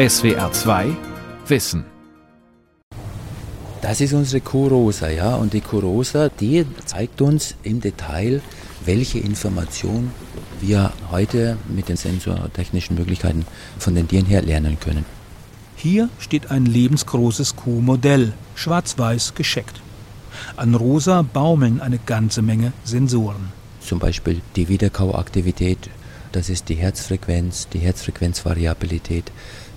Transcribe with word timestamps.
SWR 0.00 0.50
2 0.50 0.96
Wissen. 1.48 1.84
Das 3.82 4.00
ist 4.00 4.14
unsere 4.14 4.40
Kurosa, 4.40 5.10
ja. 5.10 5.34
Und 5.34 5.52
die 5.52 5.60
Kurosa, 5.60 6.30
die 6.30 6.64
zeigt 6.86 7.20
uns 7.20 7.54
im 7.64 7.82
Detail, 7.82 8.40
welche 8.86 9.18
Information 9.18 10.10
wir 10.62 10.90
heute 11.10 11.58
mit 11.68 11.90
den 11.90 11.98
sensortechnischen 11.98 12.96
Möglichkeiten 12.96 13.44
von 13.78 13.94
den 13.94 14.08
Tieren 14.08 14.24
her 14.24 14.40
lernen 14.40 14.78
können. 14.80 15.04
Hier 15.76 16.08
steht 16.18 16.50
ein 16.50 16.64
lebensgroßes 16.64 17.56
Kuhmodell, 17.56 18.32
schwarz-weiß 18.54 19.34
gescheckt. 19.34 19.82
An 20.56 20.74
rosa 20.74 21.20
baumeln 21.20 21.78
eine 21.82 21.98
ganze 21.98 22.40
Menge 22.40 22.72
Sensoren. 22.84 23.52
Zum 23.80 23.98
Beispiel 23.98 24.40
die 24.56 24.68
Wiederkauaktivität, 24.70 25.90
das 26.32 26.48
ist 26.48 26.70
die 26.70 26.76
Herzfrequenz, 26.76 27.68
die 27.68 27.80
Herzfrequenzvariabilität, 27.80 29.30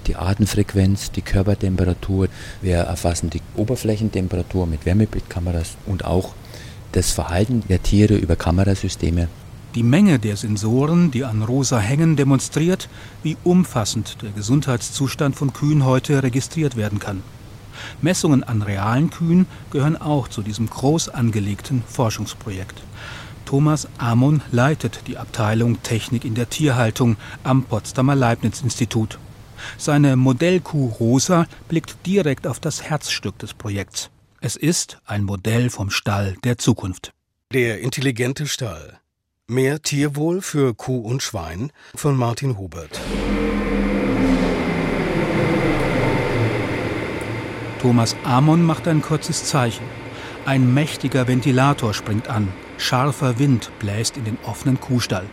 die 0.08 0.16
Atemfrequenz, 0.16 1.12
die 1.12 1.22
Körpertemperatur. 1.22 2.28
Wir 2.62 2.78
erfassen 2.78 3.30
die 3.30 3.42
Oberflächentemperatur 3.56 4.68
mit 4.68 4.86
Wärmebildkameras 4.86 5.78
und 5.86 6.06
auch 6.06 6.34
das 6.92 7.12
Verhalten 7.12 7.64
der 7.70 7.82
Tiere 7.82 8.16
über 8.16 8.36
Kamerasysteme. 8.36 9.28
Die 9.76 9.84
Menge 9.84 10.20
der 10.20 10.38
Sensoren, 10.38 11.10
die 11.10 11.24
an 11.24 11.42
Rosa 11.42 11.80
hängen, 11.80 12.16
demonstriert, 12.16 12.90
wie 13.24 13.38
umfassend 13.44 14.22
der 14.22 14.30
Gesundheitszustand 14.30 15.36
von 15.36 15.52
Kühen 15.52 15.84
heute 15.84 16.22
registriert 16.22 16.76
werden 16.76 17.00
kann. 17.00 17.24
Messungen 18.02 18.44
an 18.44 18.62
realen 18.62 19.10
Kühen 19.10 19.48
gehören 19.72 20.00
auch 20.00 20.28
zu 20.28 20.44
diesem 20.44 20.70
groß 20.70 21.10
angelegten 21.10 21.84
Forschungsprojekt. 21.88 22.84
Thomas 23.46 23.88
Amon 23.98 24.42
leitet 24.52 25.02
die 25.08 25.18
Abteilung 25.18 25.82
Technik 25.84 26.24
in 26.24 26.36
der 26.36 26.50
Tierhaltung 26.50 27.18
am 27.44 27.64
Potsdamer 27.64 28.16
Leibniz-Institut. 28.16 29.18
Seine 29.78 30.16
Modellkuh 30.16 30.88
Rosa 31.00 31.48
blickt 31.70 32.06
direkt 32.06 32.48
auf 32.48 32.60
das 32.60 32.84
Herzstück 32.84 33.38
des 33.40 33.54
Projekts. 33.54 34.10
Es 34.42 34.56
ist 34.56 35.00
ein 35.06 35.24
Modell 35.24 35.70
vom 35.70 35.90
Stall 35.90 36.36
der 36.44 36.58
Zukunft. 36.58 37.14
Der 37.54 37.80
intelligente 37.80 38.48
Stall. 38.48 39.00
Mehr 39.48 39.82
Tierwohl 39.82 40.42
für 40.42 40.74
Kuh 40.74 41.00
und 41.00 41.22
Schwein 41.22 41.72
von 41.96 42.16
Martin 42.18 42.58
Hubert. 42.58 43.00
Thomas 47.82 48.16
Amon 48.24 48.64
macht 48.64 48.88
ein 48.88 49.02
kurzes 49.02 49.44
Zeichen. 49.44 49.86
Ein 50.46 50.74
mächtiger 50.74 51.28
Ventilator 51.28 51.94
springt 51.94 52.30
an. 52.30 52.48
Scharfer 52.78 53.40
Wind 53.40 53.72
bläst 53.80 54.18
in 54.18 54.24
den 54.24 54.38
offenen 54.46 54.80
Kuhstall. 54.80 55.26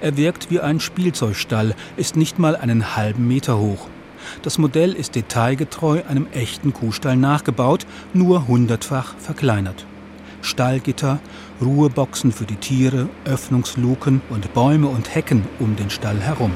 Er 0.00 0.16
wirkt 0.16 0.50
wie 0.50 0.60
ein 0.60 0.80
Spielzeugstall, 0.80 1.74
ist 1.96 2.16
nicht 2.16 2.38
mal 2.38 2.56
einen 2.56 2.96
halben 2.96 3.26
Meter 3.26 3.58
hoch. 3.58 3.88
Das 4.42 4.58
Modell 4.58 4.92
ist 4.92 5.14
detailgetreu 5.14 6.02
einem 6.08 6.26
echten 6.32 6.72
Kuhstall 6.72 7.16
nachgebaut, 7.16 7.86
nur 8.12 8.48
hundertfach 8.48 9.16
verkleinert. 9.18 9.86
Stallgitter, 10.42 11.18
Ruheboxen 11.60 12.32
für 12.32 12.44
die 12.44 12.56
Tiere, 12.56 13.08
Öffnungsluken 13.24 14.22
und 14.30 14.52
Bäume 14.54 14.88
und 14.88 15.14
Hecken 15.14 15.44
um 15.58 15.76
den 15.76 15.90
Stall 15.90 16.20
herum. 16.20 16.52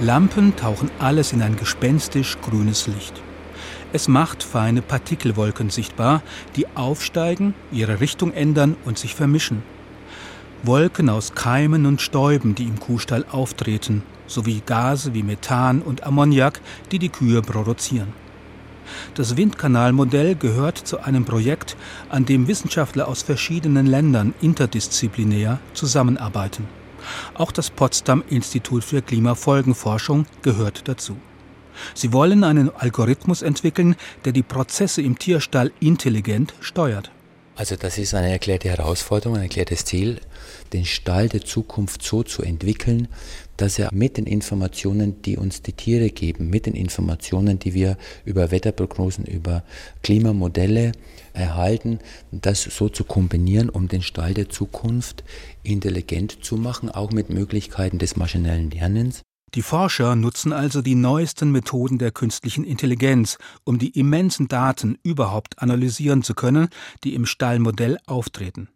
Lampen 0.00 0.54
tauchen 0.54 0.90
alles 0.98 1.32
in 1.32 1.42
ein 1.42 1.56
gespenstisch 1.56 2.38
grünes 2.40 2.86
Licht. 2.86 3.20
Es 3.92 4.06
macht 4.06 4.42
feine 4.42 4.82
Partikelwolken 4.82 5.70
sichtbar, 5.70 6.22
die 6.56 6.66
aufsteigen, 6.76 7.54
ihre 7.72 8.00
Richtung 8.00 8.32
ändern 8.32 8.76
und 8.84 8.98
sich 8.98 9.14
vermischen. 9.14 9.62
Wolken 10.64 11.08
aus 11.08 11.34
Keimen 11.34 11.86
und 11.86 12.00
Stäuben, 12.00 12.54
die 12.54 12.64
im 12.64 12.80
Kuhstall 12.80 13.24
auftreten, 13.30 14.02
sowie 14.26 14.62
Gase 14.64 15.14
wie 15.14 15.22
Methan 15.22 15.82
und 15.82 16.04
Ammoniak, 16.04 16.60
die 16.90 16.98
die 16.98 17.08
Kühe 17.08 17.42
produzieren. 17.42 18.12
Das 19.14 19.36
Windkanalmodell 19.36 20.34
gehört 20.34 20.78
zu 20.78 21.00
einem 21.00 21.24
Projekt, 21.24 21.76
an 22.08 22.24
dem 22.24 22.48
Wissenschaftler 22.48 23.06
aus 23.06 23.22
verschiedenen 23.22 23.86
Ländern 23.86 24.34
interdisziplinär 24.40 25.60
zusammenarbeiten. 25.74 26.66
Auch 27.34 27.52
das 27.52 27.70
Potsdam 27.70 28.24
Institut 28.28 28.84
für 28.84 29.02
Klimafolgenforschung 29.02 30.26
gehört 30.42 30.88
dazu. 30.88 31.16
Sie 31.94 32.12
wollen 32.12 32.42
einen 32.42 32.74
Algorithmus 32.74 33.42
entwickeln, 33.42 33.94
der 34.24 34.32
die 34.32 34.42
Prozesse 34.42 35.02
im 35.02 35.18
Tierstall 35.18 35.70
intelligent 35.78 36.54
steuert. 36.60 37.12
Also 37.58 37.74
das 37.74 37.98
ist 37.98 38.14
eine 38.14 38.30
erklärte 38.30 38.68
Herausforderung, 38.68 39.36
ein 39.36 39.42
erklärtes 39.42 39.84
Ziel, 39.84 40.20
den 40.72 40.84
Stall 40.84 41.28
der 41.28 41.40
Zukunft 41.40 42.04
so 42.04 42.22
zu 42.22 42.42
entwickeln, 42.42 43.08
dass 43.56 43.80
er 43.80 43.92
mit 43.92 44.16
den 44.16 44.26
Informationen, 44.26 45.22
die 45.22 45.36
uns 45.36 45.60
die 45.60 45.72
Tiere 45.72 46.10
geben, 46.10 46.50
mit 46.50 46.66
den 46.66 46.74
Informationen, 46.74 47.58
die 47.58 47.74
wir 47.74 47.98
über 48.24 48.52
Wetterprognosen, 48.52 49.24
über 49.24 49.64
Klimamodelle 50.04 50.92
erhalten, 51.32 51.98
das 52.30 52.62
so 52.62 52.88
zu 52.88 53.02
kombinieren, 53.02 53.70
um 53.70 53.88
den 53.88 54.02
Stall 54.02 54.34
der 54.34 54.48
Zukunft 54.48 55.24
intelligent 55.64 56.44
zu 56.44 56.56
machen, 56.58 56.90
auch 56.90 57.10
mit 57.10 57.28
Möglichkeiten 57.28 57.98
des 57.98 58.14
maschinellen 58.14 58.70
Lernens. 58.70 59.22
Die 59.54 59.62
Forscher 59.62 60.14
nutzen 60.14 60.52
also 60.52 60.82
die 60.82 60.94
neuesten 60.94 61.50
Methoden 61.50 61.98
der 61.98 62.10
künstlichen 62.10 62.64
Intelligenz, 62.64 63.38
um 63.64 63.78
die 63.78 63.98
immensen 63.98 64.48
Daten 64.48 64.98
überhaupt 65.02 65.58
analysieren 65.58 66.22
zu 66.22 66.34
können, 66.34 66.68
die 67.02 67.14
im 67.14 67.24
Stallmodell 67.24 67.98
auftreten. 68.06 68.68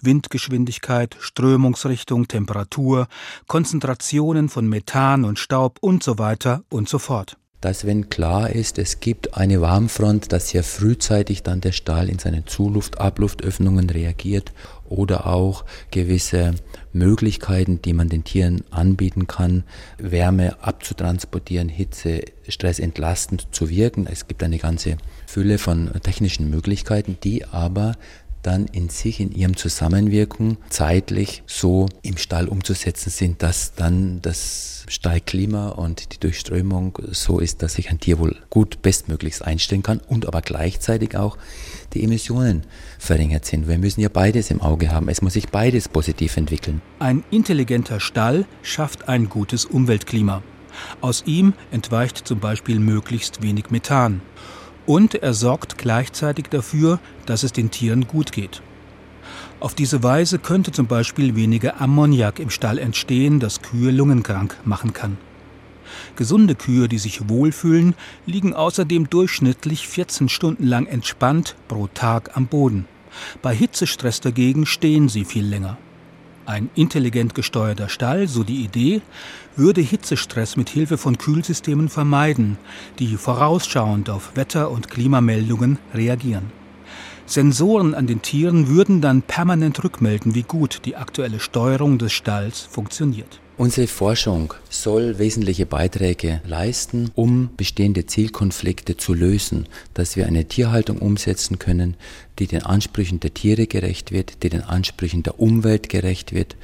Windgeschwindigkeit, 0.00 1.16
Strömungsrichtung, 1.18 2.28
Temperatur, 2.28 3.08
Konzentrationen 3.48 4.48
von 4.48 4.68
Methan 4.68 5.24
und 5.24 5.40
Staub 5.40 5.78
und 5.80 6.04
so 6.04 6.18
weiter 6.18 6.62
und 6.70 6.88
so 6.88 6.98
fort 6.98 7.36
dass 7.62 7.86
wenn 7.86 8.10
klar 8.10 8.50
ist, 8.50 8.78
es 8.78 8.98
gibt 8.98 9.36
eine 9.36 9.60
Warmfront, 9.60 10.32
dass 10.32 10.50
sehr 10.50 10.64
frühzeitig 10.64 11.44
dann 11.44 11.60
der 11.60 11.70
Stahl 11.70 12.08
in 12.08 12.18
seine 12.18 12.44
Zuluft-Abluftöffnungen 12.44 13.88
reagiert 13.88 14.52
oder 14.88 15.26
auch 15.26 15.64
gewisse 15.92 16.56
Möglichkeiten, 16.92 17.80
die 17.80 17.92
man 17.92 18.08
den 18.08 18.24
Tieren 18.24 18.64
anbieten 18.70 19.28
kann, 19.28 19.62
Wärme 19.96 20.60
abzutransportieren, 20.60 21.68
Hitze, 21.68 22.22
Stress 22.48 22.80
entlastend 22.80 23.46
zu 23.52 23.70
wirken. 23.70 24.08
Es 24.10 24.26
gibt 24.26 24.42
eine 24.42 24.58
ganze 24.58 24.96
Fülle 25.26 25.58
von 25.58 25.90
technischen 26.02 26.50
Möglichkeiten, 26.50 27.16
die 27.22 27.44
aber 27.46 27.94
dann 28.42 28.66
in 28.66 28.88
sich, 28.88 29.20
in 29.20 29.32
ihrem 29.32 29.56
Zusammenwirken 29.56 30.58
zeitlich 30.68 31.42
so 31.46 31.88
im 32.02 32.16
Stall 32.16 32.48
umzusetzen 32.48 33.10
sind, 33.10 33.42
dass 33.42 33.74
dann 33.74 34.20
das 34.22 34.84
Stallklima 34.88 35.70
und 35.70 36.12
die 36.12 36.20
Durchströmung 36.20 36.98
so 37.12 37.38
ist, 37.38 37.62
dass 37.62 37.74
sich 37.74 37.90
ein 37.90 38.00
Tier 38.00 38.18
wohl 38.18 38.36
gut 38.50 38.82
bestmöglichst 38.82 39.44
einstellen 39.44 39.82
kann 39.82 40.00
und 40.00 40.26
aber 40.26 40.42
gleichzeitig 40.42 41.16
auch 41.16 41.38
die 41.94 42.02
Emissionen 42.02 42.62
verringert 42.98 43.44
sind. 43.44 43.68
Wir 43.68 43.78
müssen 43.78 44.00
ja 44.00 44.08
beides 44.08 44.50
im 44.50 44.60
Auge 44.60 44.90
haben. 44.90 45.08
Es 45.08 45.22
muss 45.22 45.34
sich 45.34 45.48
beides 45.48 45.88
positiv 45.88 46.36
entwickeln. 46.36 46.82
Ein 46.98 47.24
intelligenter 47.30 48.00
Stall 48.00 48.44
schafft 48.62 49.08
ein 49.08 49.28
gutes 49.28 49.64
Umweltklima. 49.64 50.42
Aus 51.00 51.22
ihm 51.26 51.52
entweicht 51.70 52.26
zum 52.26 52.40
Beispiel 52.40 52.78
möglichst 52.78 53.42
wenig 53.42 53.70
Methan 53.70 54.22
und 54.86 55.14
er 55.14 55.34
sorgt 55.34 55.78
gleichzeitig 55.78 56.46
dafür, 56.46 56.98
dass 57.26 57.42
es 57.42 57.52
den 57.52 57.70
Tieren 57.70 58.06
gut 58.06 58.32
geht. 58.32 58.62
Auf 59.60 59.74
diese 59.74 60.02
Weise 60.02 60.38
könnte 60.38 60.72
zum 60.72 60.86
Beispiel 60.86 61.36
weniger 61.36 61.80
Ammoniak 61.80 62.40
im 62.40 62.50
Stall 62.50 62.78
entstehen, 62.78 63.38
das 63.38 63.62
Kühe 63.62 63.92
lungenkrank 63.92 64.56
machen 64.64 64.92
kann. 64.92 65.18
Gesunde 66.16 66.54
Kühe, 66.54 66.88
die 66.88 66.98
sich 66.98 67.28
wohlfühlen, 67.28 67.94
liegen 68.26 68.54
außerdem 68.54 69.08
durchschnittlich 69.08 69.86
14 69.86 70.28
Stunden 70.28 70.66
lang 70.66 70.86
entspannt 70.86 71.54
pro 71.68 71.86
Tag 71.86 72.36
am 72.36 72.46
Boden. 72.46 72.86
Bei 73.40 73.54
Hitzestress 73.54 74.20
dagegen 74.20 74.66
stehen 74.66 75.08
sie 75.08 75.24
viel 75.24 75.44
länger. 75.44 75.78
Ein 76.44 76.70
intelligent 76.74 77.36
gesteuerter 77.36 77.88
Stall, 77.88 78.26
so 78.26 78.42
die 78.42 78.64
Idee, 78.64 79.00
würde 79.54 79.80
Hitzestress 79.80 80.56
mit 80.56 80.68
Hilfe 80.70 80.98
von 80.98 81.16
Kühlsystemen 81.16 81.88
vermeiden, 81.88 82.58
die 82.98 83.16
vorausschauend 83.16 84.10
auf 84.10 84.34
Wetter- 84.34 84.70
und 84.70 84.90
Klimameldungen 84.90 85.78
reagieren. 85.94 86.50
Sensoren 87.26 87.94
an 87.94 88.08
den 88.08 88.22
Tieren 88.22 88.68
würden 88.68 89.00
dann 89.00 89.22
permanent 89.22 89.84
rückmelden, 89.84 90.34
wie 90.34 90.42
gut 90.42 90.80
die 90.84 90.96
aktuelle 90.96 91.38
Steuerung 91.38 91.98
des 91.98 92.12
Stalls 92.12 92.60
funktioniert. 92.62 93.41
Unsere 93.58 93.86
Forschung 93.86 94.54
soll 94.70 95.18
wesentliche 95.18 95.66
Beiträge 95.66 96.40
leisten, 96.46 97.10
um 97.14 97.50
bestehende 97.56 98.06
Zielkonflikte 98.06 98.96
zu 98.96 99.12
lösen, 99.12 99.68
dass 99.92 100.16
wir 100.16 100.26
eine 100.26 100.46
Tierhaltung 100.46 100.98
umsetzen 100.98 101.58
können, 101.58 101.96
die 102.38 102.46
den 102.46 102.62
Ansprüchen 102.62 103.20
der 103.20 103.34
Tiere 103.34 103.66
gerecht 103.66 104.10
wird, 104.10 104.42
die 104.42 104.48
den 104.48 104.62
Ansprüchen 104.62 105.22
der 105.22 105.38
Umwelt 105.38 105.90
gerecht 105.90 106.32
wird 106.32 106.56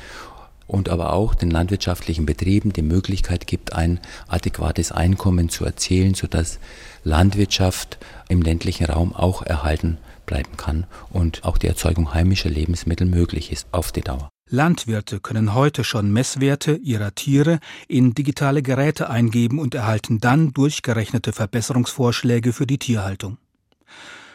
und 0.67 0.89
aber 0.89 1.13
auch 1.13 1.35
den 1.35 1.51
landwirtschaftlichen 1.51 2.25
Betrieben 2.25 2.73
die 2.73 2.83
Möglichkeit 2.83 3.47
gibt, 3.47 3.75
ein 3.75 4.01
adäquates 4.27 4.91
Einkommen 4.91 5.51
zu 5.51 5.67
erzielen, 5.67 6.15
sodass 6.15 6.59
Landwirtschaft 7.05 7.99
im 8.31 8.41
ländlichen 8.41 8.87
Raum 8.87 9.15
auch 9.15 9.43
erhalten 9.43 9.99
bleiben 10.25 10.57
kann 10.57 10.87
und 11.11 11.45
auch 11.45 11.59
die 11.59 11.69
Erzeugung 11.69 12.15
heimischer 12.15 12.51
Lebensmittel 12.51 13.07
möglich 13.07 13.53
ist 13.53 13.67
auf 13.73 13.93
die 13.93 14.03
Dauer. 14.03 14.31
Landwirte 14.51 15.21
können 15.21 15.55
heute 15.55 15.85
schon 15.85 16.11
Messwerte 16.11 16.75
ihrer 16.77 17.15
Tiere 17.15 17.61
in 17.87 18.15
digitale 18.15 18.63
Geräte 18.63 19.11
eingeben 19.11 19.59
und 19.59 19.75
erhalten 19.75 20.21
dann 20.21 20.53
durchgerechnete 20.53 21.33
Verbesserungsvorschläge 21.33 22.53
für 22.53 22.67
die 22.67 22.79
Tierhaltung. 22.79 23.39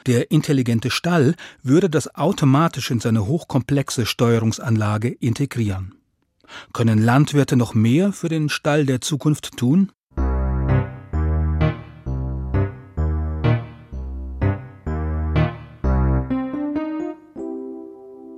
Der 0.06 0.31
intelligente 0.31 0.92
Stall 0.92 1.36
würde 1.62 1.89
das 1.89 2.13
automatisch 2.15 2.92
in 2.92 3.00
seine 3.00 3.25
hochkomplexe 3.25 4.06
Steuerungsanlage 4.06 5.10
integrieren. 5.10 5.95
Können 6.74 7.01
Landwirte 7.01 7.56
noch 7.56 7.74
mehr 7.74 8.12
für 8.12 8.30
den 8.30 8.50
Stall 8.50 8.86
der 8.86 9.01
Zukunft 9.01 9.57
tun? 9.57 9.92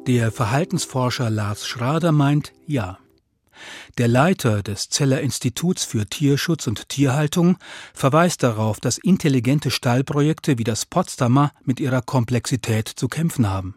Der 0.07 0.31
Verhaltensforscher 0.31 1.31
Lars 1.31 1.65
Schrader 1.65 2.11
meint 2.11 2.53
ja. 2.67 2.99
Der 3.97 4.07
Leiter 4.07 4.61
des 4.61 4.89
Zeller 4.89 5.21
Instituts 5.21 5.83
für 5.83 6.05
Tierschutz 6.05 6.67
und 6.67 6.89
Tierhaltung 6.89 7.57
verweist 7.91 8.43
darauf, 8.43 8.79
dass 8.79 8.99
intelligente 8.99 9.71
Stallprojekte 9.71 10.59
wie 10.59 10.63
das 10.63 10.85
Potsdamer 10.85 11.51
mit 11.63 11.79
ihrer 11.79 12.03
Komplexität 12.03 12.87
zu 12.87 13.07
kämpfen 13.07 13.49
haben. 13.49 13.75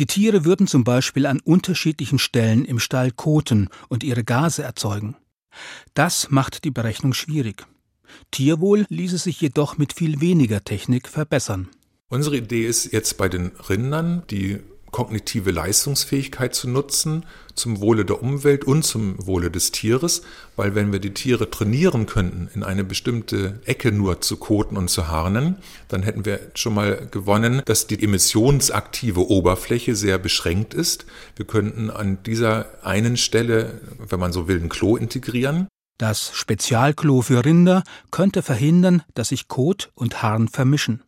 Die 0.00 0.06
Tiere 0.06 0.44
würden 0.44 0.66
zum 0.66 0.82
Beispiel 0.82 1.24
an 1.24 1.38
unterschiedlichen 1.38 2.18
Stellen 2.18 2.64
im 2.64 2.80
Stall 2.80 3.12
koten 3.12 3.68
und 3.88 4.02
ihre 4.02 4.24
Gase 4.24 4.64
erzeugen. 4.64 5.14
Das 5.92 6.30
macht 6.30 6.64
die 6.64 6.72
Berechnung 6.72 7.14
schwierig. 7.14 7.64
Tierwohl 8.32 8.86
ließe 8.88 9.18
sich 9.18 9.40
jedoch 9.40 9.78
mit 9.78 9.92
viel 9.92 10.20
weniger 10.20 10.64
Technik 10.64 11.06
verbessern. 11.06 11.68
Unsere 12.08 12.38
Idee 12.38 12.66
ist 12.66 12.92
jetzt 12.92 13.16
bei 13.18 13.28
den 13.28 13.52
Rindern, 13.68 14.24
die 14.30 14.60
kognitive 14.94 15.50
Leistungsfähigkeit 15.50 16.54
zu 16.54 16.70
nutzen 16.70 17.26
zum 17.56 17.80
Wohle 17.80 18.04
der 18.04 18.22
Umwelt 18.22 18.64
und 18.64 18.84
zum 18.84 19.26
Wohle 19.26 19.50
des 19.50 19.72
Tieres, 19.72 20.22
weil 20.54 20.76
wenn 20.76 20.92
wir 20.92 21.00
die 21.00 21.12
Tiere 21.12 21.50
trainieren 21.50 22.06
könnten, 22.06 22.48
in 22.54 22.62
eine 22.62 22.84
bestimmte 22.84 23.58
Ecke 23.64 23.90
nur 23.90 24.20
zu 24.20 24.36
koten 24.36 24.76
und 24.76 24.88
zu 24.88 25.08
harnen, 25.08 25.56
dann 25.88 26.04
hätten 26.04 26.24
wir 26.24 26.38
schon 26.54 26.74
mal 26.74 27.08
gewonnen, 27.10 27.60
dass 27.64 27.88
die 27.88 28.00
emissionsaktive 28.00 29.28
Oberfläche 29.28 29.96
sehr 29.96 30.18
beschränkt 30.18 30.74
ist. 30.74 31.06
Wir 31.34 31.44
könnten 31.44 31.90
an 31.90 32.22
dieser 32.22 32.66
einen 32.84 33.16
Stelle, 33.16 33.80
wenn 33.98 34.20
man 34.20 34.32
so 34.32 34.46
will, 34.46 34.60
ein 34.60 34.68
Klo 34.68 34.96
integrieren. 34.96 35.66
Das 35.98 36.30
Spezialklo 36.34 37.22
für 37.22 37.44
Rinder 37.44 37.82
könnte 38.12 38.42
verhindern, 38.42 39.02
dass 39.14 39.30
sich 39.30 39.48
Kot 39.48 39.90
und 39.96 40.22
Harn 40.22 40.46
vermischen. 40.46 41.02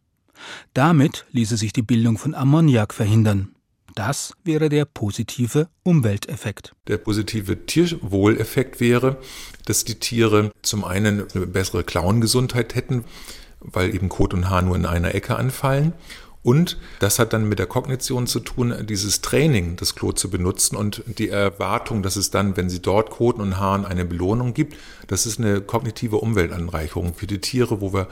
Damit 0.75 1.25
ließe 1.31 1.57
sich 1.57 1.73
die 1.73 1.83
Bildung 1.83 2.19
von 2.19 2.35
Ammoniak 2.35 2.93
verhindern. 2.93 3.56
Das 3.97 4.35
wäre 4.45 4.69
der 4.69 4.85
positive 4.85 5.69
Umwelteffekt. 5.83 6.75
Der 6.87 6.99
positive 6.99 7.65
Tierwohleffekt 7.65 8.79
wäre, 8.79 9.17
dass 9.65 9.85
die 9.85 9.95
Tiere 9.95 10.53
zum 10.61 10.85
einen 10.85 11.27
eine 11.35 11.47
bessere 11.47 11.83
Klauengesundheit 11.83 12.75
hätten, 12.75 13.05
weil 13.61 13.95
eben 13.95 14.11
Kot 14.11 14.35
und 14.35 14.51
Haar 14.51 14.61
nur 14.61 14.77
in 14.77 14.85
einer 14.85 15.15
Ecke 15.15 15.37
anfallen. 15.37 15.95
Und 16.43 16.77
das 16.99 17.19
hat 17.19 17.33
dann 17.33 17.49
mit 17.49 17.59
der 17.59 17.67
Kognition 17.67 18.27
zu 18.27 18.41
tun, 18.41 18.75
dieses 18.87 19.23
Training, 19.23 19.77
das 19.77 19.95
Klo 19.95 20.13
zu 20.13 20.29
benutzen 20.29 20.77
und 20.77 21.03
die 21.19 21.31
Erwartung, 21.31 22.03
dass 22.03 22.17
es 22.17 22.31
dann, 22.31 22.59
wenn 22.59 22.69
sie 22.69 22.83
dort 22.83 23.09
Koten 23.09 23.41
und 23.41 23.59
Haaren 23.59 23.87
eine 23.87 24.05
Belohnung 24.05 24.53
gibt, 24.53 24.77
das 25.07 25.25
ist 25.25 25.41
eine 25.41 25.63
kognitive 25.63 26.19
Umweltanreicherung 26.19 27.15
für 27.15 27.27
die 27.27 27.41
Tiere, 27.41 27.81
wo 27.81 27.95
wir 27.95 28.09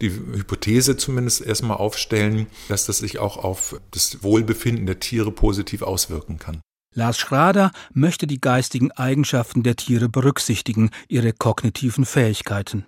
die 0.00 0.10
Hypothese 0.10 0.96
zumindest 0.96 1.40
erstmal 1.40 1.76
aufstellen, 1.76 2.46
dass 2.68 2.86
das 2.86 2.98
sich 2.98 3.18
auch 3.18 3.36
auf 3.36 3.80
das 3.90 4.22
Wohlbefinden 4.22 4.86
der 4.86 5.00
Tiere 5.00 5.32
positiv 5.32 5.82
auswirken 5.82 6.38
kann. 6.38 6.60
Lars 6.94 7.18
Schrader 7.18 7.72
möchte 7.92 8.26
die 8.26 8.40
geistigen 8.40 8.90
Eigenschaften 8.92 9.62
der 9.62 9.76
Tiere 9.76 10.08
berücksichtigen, 10.08 10.90
ihre 11.08 11.32
kognitiven 11.32 12.06
Fähigkeiten. 12.06 12.86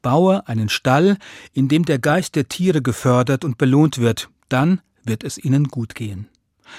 Baue 0.00 0.46
einen 0.48 0.68
Stall, 0.68 1.18
in 1.52 1.68
dem 1.68 1.84
der 1.84 1.98
Geist 1.98 2.34
der 2.34 2.48
Tiere 2.48 2.82
gefördert 2.82 3.44
und 3.44 3.58
belohnt 3.58 3.98
wird, 3.98 4.30
dann 4.48 4.80
wird 5.04 5.24
es 5.24 5.38
ihnen 5.38 5.68
gut 5.68 5.94
gehen. 5.94 6.28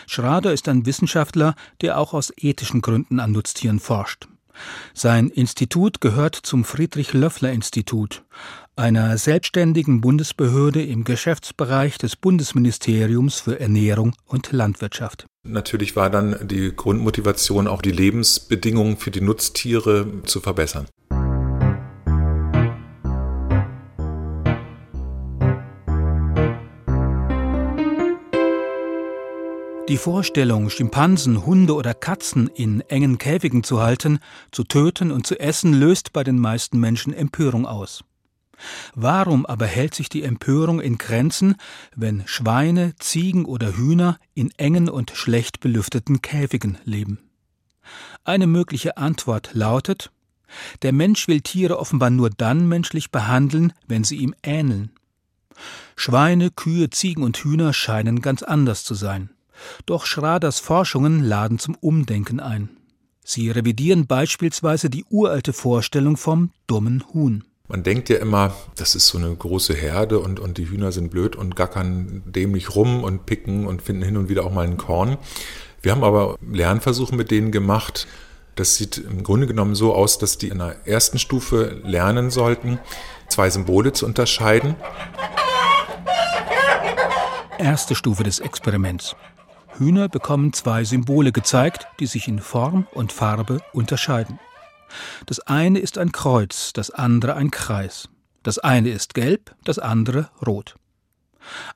Schrader 0.07 0.53
ist 0.53 0.67
ein 0.67 0.85
Wissenschaftler, 0.85 1.55
der 1.81 1.99
auch 1.99 2.13
aus 2.13 2.33
ethischen 2.37 2.81
Gründen 2.81 3.19
an 3.19 3.31
Nutztieren 3.31 3.79
forscht. 3.79 4.27
Sein 4.93 5.29
Institut 5.29 6.01
gehört 6.01 6.35
zum 6.35 6.63
Friedrich 6.63 7.13
Löffler 7.13 7.51
Institut, 7.51 8.23
einer 8.75 9.17
selbstständigen 9.17 10.01
Bundesbehörde 10.01 10.83
im 10.83 11.03
Geschäftsbereich 11.03 11.97
des 11.97 12.15
Bundesministeriums 12.15 13.39
für 13.39 13.59
Ernährung 13.59 14.15
und 14.25 14.51
Landwirtschaft. 14.51 15.25
Natürlich 15.43 15.95
war 15.95 16.09
dann 16.09 16.47
die 16.47 16.75
Grundmotivation 16.75 17.67
auch 17.67 17.81
die 17.81 17.91
Lebensbedingungen 17.91 18.97
für 18.97 19.11
die 19.11 19.21
Nutztiere 19.21 20.23
zu 20.23 20.39
verbessern. 20.39 20.87
Die 29.89 29.97
Vorstellung, 29.97 30.69
Schimpansen, 30.69 31.45
Hunde 31.45 31.75
oder 31.75 31.93
Katzen 31.93 32.47
in 32.47 32.81
engen 32.81 33.17
Käfigen 33.17 33.63
zu 33.63 33.81
halten, 33.81 34.19
zu 34.51 34.63
töten 34.63 35.11
und 35.11 35.27
zu 35.27 35.37
essen, 35.39 35.73
löst 35.73 36.13
bei 36.13 36.23
den 36.23 36.39
meisten 36.39 36.79
Menschen 36.79 37.13
Empörung 37.13 37.67
aus. 37.67 38.03
Warum 38.95 39.45
aber 39.45 39.65
hält 39.65 39.93
sich 39.93 40.09
die 40.09 40.23
Empörung 40.23 40.79
in 40.79 40.97
Grenzen, 40.97 41.55
wenn 41.95 42.23
Schweine, 42.25 42.93
Ziegen 42.99 43.45
oder 43.45 43.77
Hühner 43.77 44.17
in 44.33 44.51
engen 44.57 44.89
und 44.89 45.11
schlecht 45.13 45.59
belüfteten 45.59 46.21
Käfigen 46.21 46.77
leben? 46.83 47.19
Eine 48.23 48.47
mögliche 48.47 48.97
Antwort 48.97 49.49
lautet 49.53 50.11
Der 50.81 50.93
Mensch 50.93 51.27
will 51.27 51.41
Tiere 51.41 51.79
offenbar 51.79 52.09
nur 52.09 52.29
dann 52.29 52.67
menschlich 52.67 53.11
behandeln, 53.11 53.73
wenn 53.87 54.03
sie 54.03 54.17
ihm 54.17 54.33
ähneln. 54.43 54.91
Schweine, 55.95 56.49
Kühe, 56.49 56.89
Ziegen 56.89 57.23
und 57.23 57.37
Hühner 57.37 57.73
scheinen 57.73 58.21
ganz 58.21 58.43
anders 58.43 58.83
zu 58.83 58.95
sein. 58.95 59.29
Doch 59.85 60.05
Schraders 60.05 60.59
Forschungen 60.59 61.23
laden 61.23 61.59
zum 61.59 61.75
Umdenken 61.75 62.39
ein. 62.39 62.69
Sie 63.23 63.49
revidieren 63.49 64.07
beispielsweise 64.07 64.89
die 64.89 65.05
uralte 65.09 65.53
Vorstellung 65.53 66.17
vom 66.17 66.51
dummen 66.67 67.03
Huhn. 67.13 67.45
Man 67.69 67.81
denkt 67.81 68.09
ja 68.09 68.17
immer, 68.17 68.53
das 68.75 68.93
ist 68.93 69.07
so 69.07 69.17
eine 69.17 69.33
große 69.33 69.73
Herde 69.73 70.19
und, 70.19 70.41
und 70.41 70.57
die 70.57 70.69
Hühner 70.69 70.91
sind 70.91 71.11
blöd 71.11 71.37
und 71.37 71.55
gackern 71.55 72.21
dämlich 72.25 72.75
rum 72.75 73.05
und 73.05 73.25
picken 73.25 73.67
und 73.67 73.81
finden 73.81 74.03
hin 74.03 74.17
und 74.17 74.27
wieder 74.27 74.43
auch 74.43 74.51
mal 74.51 74.65
ein 74.65 74.75
Korn. 74.75 75.17
Wir 75.81 75.93
haben 75.93 76.03
aber 76.03 76.35
Lernversuche 76.41 77.15
mit 77.15 77.31
denen 77.31 77.53
gemacht. 77.53 78.05
Das 78.55 78.75
sieht 78.75 78.97
im 78.97 79.23
Grunde 79.23 79.47
genommen 79.47 79.75
so 79.75 79.95
aus, 79.95 80.17
dass 80.17 80.37
die 80.37 80.49
in 80.49 80.57
der 80.57 80.85
ersten 80.85 81.19
Stufe 81.19 81.79
lernen 81.85 82.31
sollten, 82.31 82.79
zwei 83.29 83.49
Symbole 83.49 83.93
zu 83.93 84.05
unterscheiden. 84.05 84.75
Erste 87.57 87.95
Stufe 87.95 88.25
des 88.25 88.39
Experiments. 88.39 89.15
Hühner 89.77 90.09
bekommen 90.09 90.51
zwei 90.51 90.83
Symbole 90.83 91.31
gezeigt, 91.31 91.87
die 92.01 92.07
sich 92.07 92.27
in 92.27 92.39
Form 92.39 92.87
und 92.91 93.13
Farbe 93.13 93.61
unterscheiden. 93.71 94.37
Das 95.25 95.39
eine 95.39 95.79
ist 95.79 95.97
ein 95.97 96.11
Kreuz, 96.11 96.73
das 96.73 96.89
andere 96.91 97.35
ein 97.35 97.51
Kreis. 97.51 98.09
Das 98.43 98.59
eine 98.59 98.89
ist 98.89 99.13
gelb, 99.13 99.55
das 99.63 99.79
andere 99.79 100.29
rot. 100.45 100.75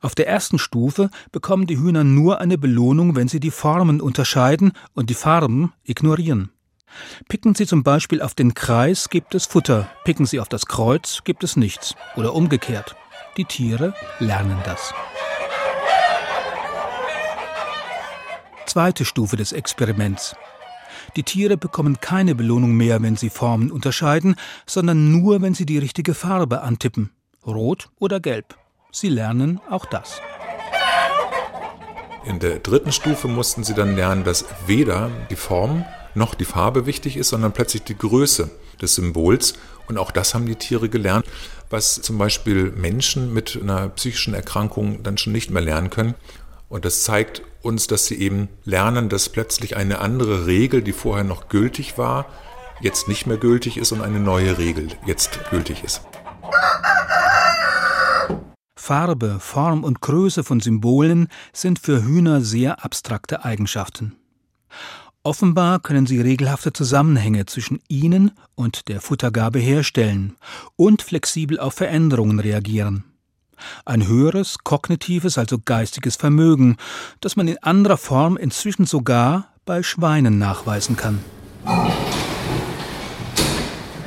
Auf 0.01 0.15
der 0.15 0.27
ersten 0.27 0.59
Stufe 0.59 1.09
bekommen 1.31 1.67
die 1.67 1.77
Hühner 1.77 2.03
nur 2.03 2.39
eine 2.39 2.57
Belohnung, 2.57 3.15
wenn 3.15 3.27
sie 3.27 3.39
die 3.39 3.51
Formen 3.51 4.01
unterscheiden 4.01 4.73
und 4.93 5.09
die 5.09 5.13
Farben 5.13 5.73
ignorieren. 5.83 6.51
Picken 7.27 7.53
Sie 7.53 7.67
zum 7.67 7.83
Beispiel 7.83 8.21
auf 8.21 8.33
den 8.33 8.53
Kreis, 8.53 9.09
gibt 9.09 9.35
es 9.35 9.45
Futter, 9.45 9.89
picken 10.03 10.25
Sie 10.25 10.39
auf 10.39 10.49
das 10.49 10.65
Kreuz, 10.65 11.21
gibt 11.23 11.43
es 11.43 11.57
nichts. 11.57 11.95
Oder 12.15 12.33
umgekehrt. 12.33 12.95
Die 13.35 13.45
Tiere 13.45 13.93
lernen 14.19 14.57
das. 14.65 14.93
Zweite 18.65 19.05
Stufe 19.05 19.37
des 19.37 19.51
Experiments. 19.51 20.35
Die 21.15 21.23
Tiere 21.23 21.57
bekommen 21.57 21.99
keine 22.01 22.35
Belohnung 22.35 22.73
mehr, 22.73 23.01
wenn 23.01 23.15
sie 23.15 23.29
Formen 23.29 23.71
unterscheiden, 23.71 24.35
sondern 24.65 25.11
nur, 25.11 25.41
wenn 25.41 25.53
sie 25.53 25.65
die 25.65 25.77
richtige 25.77 26.13
Farbe 26.13 26.61
antippen. 26.61 27.11
Rot 27.45 27.89
oder 27.99 28.19
gelb. 28.19 28.55
Sie 28.91 29.09
lernen 29.09 29.59
auch 29.69 29.85
das. 29.85 30.21
In 32.25 32.39
der 32.39 32.59
dritten 32.59 32.91
Stufe 32.91 33.27
mussten 33.27 33.63
sie 33.63 33.73
dann 33.73 33.95
lernen, 33.95 34.25
dass 34.25 34.45
weder 34.65 35.09
die 35.29 35.37
Form 35.37 35.85
noch 36.13 36.35
die 36.35 36.45
Farbe 36.45 36.85
wichtig 36.85 37.15
ist, 37.15 37.29
sondern 37.29 37.53
plötzlich 37.53 37.83
die 37.83 37.97
Größe 37.97 38.49
des 38.81 38.95
Symbols. 38.95 39.53
Und 39.87 39.97
auch 39.97 40.11
das 40.11 40.33
haben 40.33 40.45
die 40.45 40.55
Tiere 40.55 40.89
gelernt, 40.89 41.25
was 41.69 42.01
zum 42.01 42.17
Beispiel 42.17 42.71
Menschen 42.71 43.33
mit 43.33 43.57
einer 43.61 43.89
psychischen 43.89 44.33
Erkrankung 44.33 45.03
dann 45.03 45.17
schon 45.17 45.31
nicht 45.31 45.51
mehr 45.51 45.61
lernen 45.61 45.89
können. 45.89 46.15
Und 46.69 46.85
das 46.85 47.03
zeigt 47.03 47.41
uns, 47.61 47.87
dass 47.87 48.05
sie 48.07 48.15
eben 48.15 48.49
lernen, 48.63 49.09
dass 49.09 49.29
plötzlich 49.29 49.77
eine 49.77 49.99
andere 49.99 50.45
Regel, 50.45 50.81
die 50.81 50.93
vorher 50.93 51.23
noch 51.23 51.47
gültig 51.47 51.97
war, 51.97 52.25
jetzt 52.81 53.07
nicht 53.07 53.25
mehr 53.25 53.37
gültig 53.37 53.77
ist 53.77 53.91
und 53.91 54.01
eine 54.01 54.19
neue 54.19 54.57
Regel 54.57 54.89
jetzt 55.05 55.39
gültig 55.49 55.83
ist. 55.83 56.01
Farbe, 58.75 59.39
Form 59.39 59.83
und 59.83 59.99
Größe 60.01 60.43
von 60.43 60.59
Symbolen 60.61 61.27
sind 61.51 61.79
für 61.79 62.03
Hühner 62.03 62.41
sehr 62.41 62.85
abstrakte 62.85 63.43
Eigenschaften. 63.43 64.15
Offenbar 65.23 65.81
können 65.81 66.05
sie 66.05 66.21
regelhafte 66.21 66.71
Zusammenhänge 66.71 67.45
zwischen 67.47 67.81
ihnen 67.89 68.31
und 68.55 68.87
der 68.87 69.01
Futtergabe 69.01 69.59
herstellen 69.59 70.37
und 70.77 71.01
flexibel 71.01 71.59
auf 71.59 71.73
Veränderungen 71.73 72.39
reagieren. 72.39 73.03
Ein 73.85 74.07
höheres 74.07 74.59
kognitives, 74.63 75.37
also 75.37 75.57
geistiges 75.63 76.15
Vermögen, 76.15 76.77
das 77.21 77.35
man 77.35 77.47
in 77.47 77.61
anderer 77.63 77.97
Form 77.97 78.37
inzwischen 78.37 78.85
sogar 78.85 79.49
bei 79.65 79.83
Schweinen 79.83 80.37
nachweisen 80.37 80.95
kann. 80.95 81.19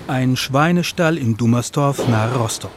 Ein 0.08 0.36
Schweinestall 0.36 1.18
in 1.18 1.36
Dummersdorf 1.36 2.08
nahe 2.08 2.34
Rostock. 2.34 2.72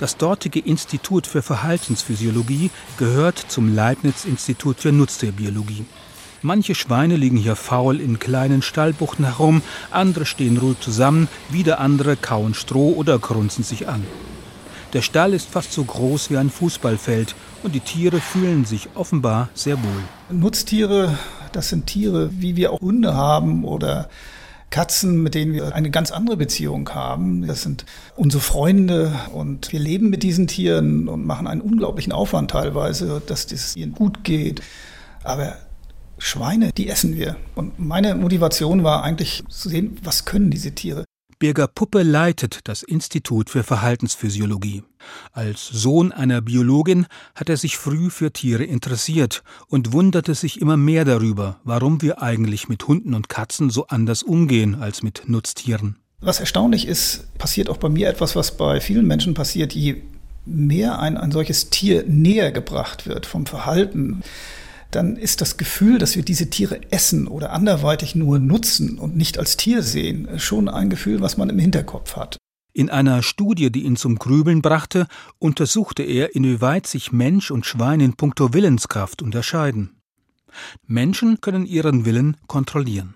Das 0.00 0.16
dortige 0.16 0.58
Institut 0.58 1.26
für 1.26 1.40
Verhaltensphysiologie 1.40 2.70
gehört 2.98 3.38
zum 3.38 3.74
Leibniz-Institut 3.74 4.80
für 4.80 4.92
Nutztierbiologie. 4.92 5.84
Manche 6.42 6.74
Schweine 6.74 7.16
liegen 7.16 7.38
hier 7.38 7.56
faul 7.56 8.00
in 8.00 8.18
kleinen 8.18 8.60
Stallbuchten 8.60 9.24
herum, 9.24 9.62
andere 9.90 10.26
stehen 10.26 10.58
ruhig 10.58 10.80
zusammen, 10.80 11.28
wieder 11.48 11.80
andere 11.80 12.16
kauen 12.16 12.52
Stroh 12.52 12.92
oder 12.92 13.18
grunzen 13.18 13.64
sich 13.64 13.88
an. 13.88 14.04
Der 14.94 15.02
Stall 15.02 15.34
ist 15.34 15.48
fast 15.48 15.72
so 15.72 15.82
groß 15.82 16.30
wie 16.30 16.36
ein 16.36 16.50
Fußballfeld 16.50 17.34
und 17.64 17.74
die 17.74 17.80
Tiere 17.80 18.20
fühlen 18.20 18.64
sich 18.64 18.90
offenbar 18.94 19.48
sehr 19.52 19.76
wohl. 19.82 20.02
Nutztiere, 20.30 21.18
das 21.50 21.68
sind 21.68 21.86
Tiere, 21.86 22.30
wie 22.32 22.54
wir 22.54 22.72
auch 22.72 22.80
Hunde 22.80 23.12
haben 23.14 23.64
oder 23.64 24.08
Katzen, 24.70 25.20
mit 25.20 25.34
denen 25.34 25.52
wir 25.52 25.74
eine 25.74 25.90
ganz 25.90 26.12
andere 26.12 26.36
Beziehung 26.36 26.88
haben. 26.90 27.44
Das 27.44 27.62
sind 27.62 27.84
unsere 28.14 28.40
Freunde 28.40 29.12
und 29.32 29.72
wir 29.72 29.80
leben 29.80 30.10
mit 30.10 30.22
diesen 30.22 30.46
Tieren 30.46 31.08
und 31.08 31.26
machen 31.26 31.48
einen 31.48 31.60
unglaublichen 31.60 32.12
Aufwand 32.12 32.52
teilweise, 32.52 33.20
dass 33.26 33.50
es 33.50 33.74
ihnen 33.74 33.94
gut 33.94 34.22
geht. 34.22 34.62
Aber 35.24 35.56
Schweine, 36.18 36.70
die 36.72 36.88
essen 36.88 37.16
wir. 37.16 37.34
Und 37.56 37.80
meine 37.80 38.14
Motivation 38.14 38.84
war 38.84 39.02
eigentlich 39.02 39.42
zu 39.48 39.68
sehen, 39.68 39.98
was 40.04 40.24
können 40.24 40.52
diese 40.52 40.70
Tiere. 40.72 41.04
Birger 41.38 41.66
Puppe 41.66 42.02
leitet 42.02 42.60
das 42.64 42.82
Institut 42.82 43.50
für 43.50 43.62
Verhaltensphysiologie. 43.62 44.82
Als 45.32 45.66
Sohn 45.68 46.12
einer 46.12 46.40
Biologin 46.40 47.06
hat 47.34 47.48
er 47.48 47.56
sich 47.56 47.76
früh 47.76 48.10
für 48.10 48.32
Tiere 48.32 48.64
interessiert 48.64 49.42
und 49.68 49.92
wunderte 49.92 50.34
sich 50.34 50.60
immer 50.60 50.76
mehr 50.76 51.04
darüber, 51.04 51.60
warum 51.64 52.02
wir 52.02 52.22
eigentlich 52.22 52.68
mit 52.68 52.86
Hunden 52.86 53.14
und 53.14 53.28
Katzen 53.28 53.70
so 53.70 53.86
anders 53.88 54.22
umgehen 54.22 54.76
als 54.76 55.02
mit 55.02 55.24
Nutztieren. 55.26 55.96
Was 56.20 56.40
erstaunlich 56.40 56.86
ist, 56.86 57.36
passiert 57.36 57.68
auch 57.68 57.76
bei 57.76 57.88
mir 57.88 58.08
etwas, 58.08 58.34
was 58.34 58.56
bei 58.56 58.80
vielen 58.80 59.06
Menschen 59.06 59.34
passiert, 59.34 59.74
je 59.74 60.02
mehr 60.46 60.98
ein, 60.98 61.16
ein 61.16 61.32
solches 61.32 61.70
Tier 61.70 62.04
näher 62.06 62.52
gebracht 62.52 63.06
wird 63.06 63.26
vom 63.26 63.46
Verhalten, 63.46 64.22
dann 64.94 65.16
ist 65.16 65.40
das 65.40 65.56
Gefühl, 65.56 65.98
dass 65.98 66.16
wir 66.16 66.22
diese 66.22 66.50
Tiere 66.50 66.80
essen 66.90 67.26
oder 67.26 67.52
anderweitig 67.52 68.14
nur 68.14 68.38
nutzen 68.38 68.98
und 68.98 69.16
nicht 69.16 69.38
als 69.38 69.56
Tier 69.56 69.82
sehen, 69.82 70.38
schon 70.38 70.68
ein 70.68 70.90
Gefühl, 70.90 71.20
was 71.20 71.36
man 71.36 71.50
im 71.50 71.58
Hinterkopf 71.58 72.16
hat. 72.16 72.36
In 72.72 72.90
einer 72.90 73.22
Studie, 73.22 73.70
die 73.70 73.84
ihn 73.84 73.96
zum 73.96 74.16
Grübeln 74.16 74.60
brachte, 74.60 75.06
untersuchte 75.38 76.02
er, 76.02 76.34
inwieweit 76.34 76.86
sich 76.86 77.12
Mensch 77.12 77.50
und 77.50 77.66
Schwein 77.66 78.00
in 78.00 78.14
puncto 78.14 78.52
Willenskraft 78.52 79.22
unterscheiden. 79.22 80.00
Menschen 80.86 81.40
können 81.40 81.66
ihren 81.66 82.04
Willen 82.04 82.36
kontrollieren. 82.46 83.14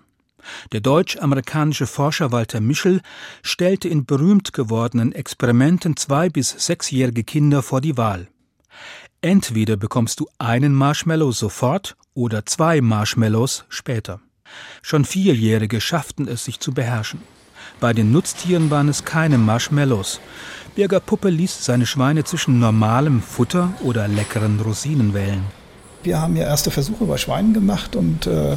Der 0.71 0.79
deutsch-amerikanische 0.79 1.87
Forscher 1.87 2.31
Walter 2.31 2.61
Mischel 2.61 3.01
stellte 3.41 3.89
in 3.89 4.05
berühmt 4.05 4.53
gewordenen 4.53 5.11
Experimenten 5.11 5.97
zwei- 5.97 6.29
bis 6.29 6.51
sechsjährige 6.51 7.23
Kinder 7.23 7.61
vor 7.61 7.81
die 7.81 7.97
Wahl. 7.97 8.29
Entweder 9.21 9.75
bekommst 9.75 10.21
du 10.21 10.29
einen 10.37 10.73
Marshmallow 10.73 11.33
sofort 11.33 11.97
oder 12.13 12.45
zwei 12.45 12.79
Marshmallows 12.79 13.65
später. 13.67 14.21
Schon 14.81 15.03
Vierjährige 15.03 15.81
schafften 15.81 16.25
es, 16.25 16.45
sich 16.45 16.61
zu 16.61 16.73
beherrschen. 16.73 17.21
Bei 17.81 17.91
den 17.91 18.13
Nutztieren 18.13 18.71
waren 18.71 18.87
es 18.87 19.03
keine 19.03 19.37
Marshmallows. 19.37 20.21
Birger 20.73 21.01
Puppe 21.01 21.29
ließ 21.29 21.65
seine 21.65 21.85
Schweine 21.85 22.23
zwischen 22.23 22.59
normalem 22.59 23.21
Futter 23.21 23.73
oder 23.83 24.07
leckeren 24.07 24.61
Rosinen 24.61 25.13
wählen. 25.13 25.43
Wir 26.01 26.21
haben 26.21 26.37
ja 26.37 26.45
erste 26.45 26.71
Versuche 26.71 27.03
bei 27.03 27.17
Schweinen 27.17 27.53
gemacht 27.53 27.97
und 27.97 28.25
äh, 28.25 28.55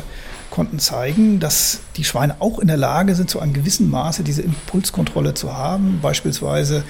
konnten 0.53 0.79
zeigen, 0.79 1.41
dass 1.41 1.81
die 1.97 2.05
Schweine 2.05 2.37
auch 2.39 2.59
in 2.59 2.69
der 2.69 2.77
Lage 2.77 3.15
sind, 3.15 3.31
zu 3.31 3.41
einem 3.41 3.55
gewissen 3.55 3.91
Maße 3.91 4.23
diese 4.23 4.43
Impulskontrolle 4.43 5.33
zu 5.33 5.57
haben. 5.57 5.99
Beispielsweise 6.03 6.85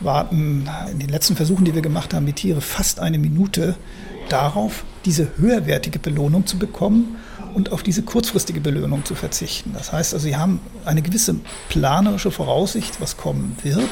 warten 0.00 0.68
in 0.90 0.98
den 0.98 1.08
letzten 1.08 1.36
Versuchen, 1.36 1.64
die 1.64 1.74
wir 1.74 1.80
gemacht 1.80 2.12
haben, 2.12 2.26
die 2.26 2.32
Tiere 2.32 2.60
fast 2.60 2.98
eine 2.98 3.18
Minute 3.18 3.76
darauf, 4.28 4.84
diese 5.04 5.28
höherwertige 5.38 6.00
Belohnung 6.00 6.46
zu 6.46 6.58
bekommen 6.58 7.16
und 7.54 7.70
auf 7.70 7.84
diese 7.84 8.02
kurzfristige 8.02 8.60
Belohnung 8.60 9.04
zu 9.04 9.14
verzichten. 9.14 9.70
Das 9.74 9.92
heißt 9.92 10.12
also, 10.12 10.24
sie 10.24 10.36
haben 10.36 10.58
eine 10.84 11.00
gewisse 11.00 11.36
planerische 11.68 12.32
Voraussicht, 12.32 13.00
was 13.00 13.16
kommen 13.16 13.56
wird. 13.62 13.88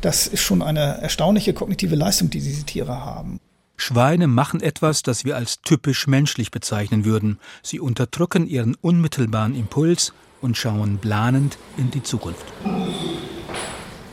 Das 0.00 0.26
ist 0.26 0.40
schon 0.40 0.60
eine 0.60 1.00
erstaunliche 1.00 1.54
kognitive 1.54 1.94
Leistung, 1.94 2.30
die 2.30 2.40
diese 2.40 2.64
Tiere 2.64 3.04
haben. 3.04 3.38
Schweine 3.76 4.26
machen 4.28 4.60
etwas, 4.60 5.02
das 5.02 5.24
wir 5.24 5.36
als 5.36 5.60
typisch 5.62 6.06
menschlich 6.06 6.50
bezeichnen 6.50 7.04
würden. 7.04 7.38
Sie 7.62 7.80
unterdrücken 7.80 8.46
ihren 8.46 8.74
unmittelbaren 8.76 9.54
Impuls 9.54 10.12
und 10.40 10.56
schauen 10.56 10.98
planend 10.98 11.58
in 11.76 11.90
die 11.90 12.02
Zukunft. 12.02 12.44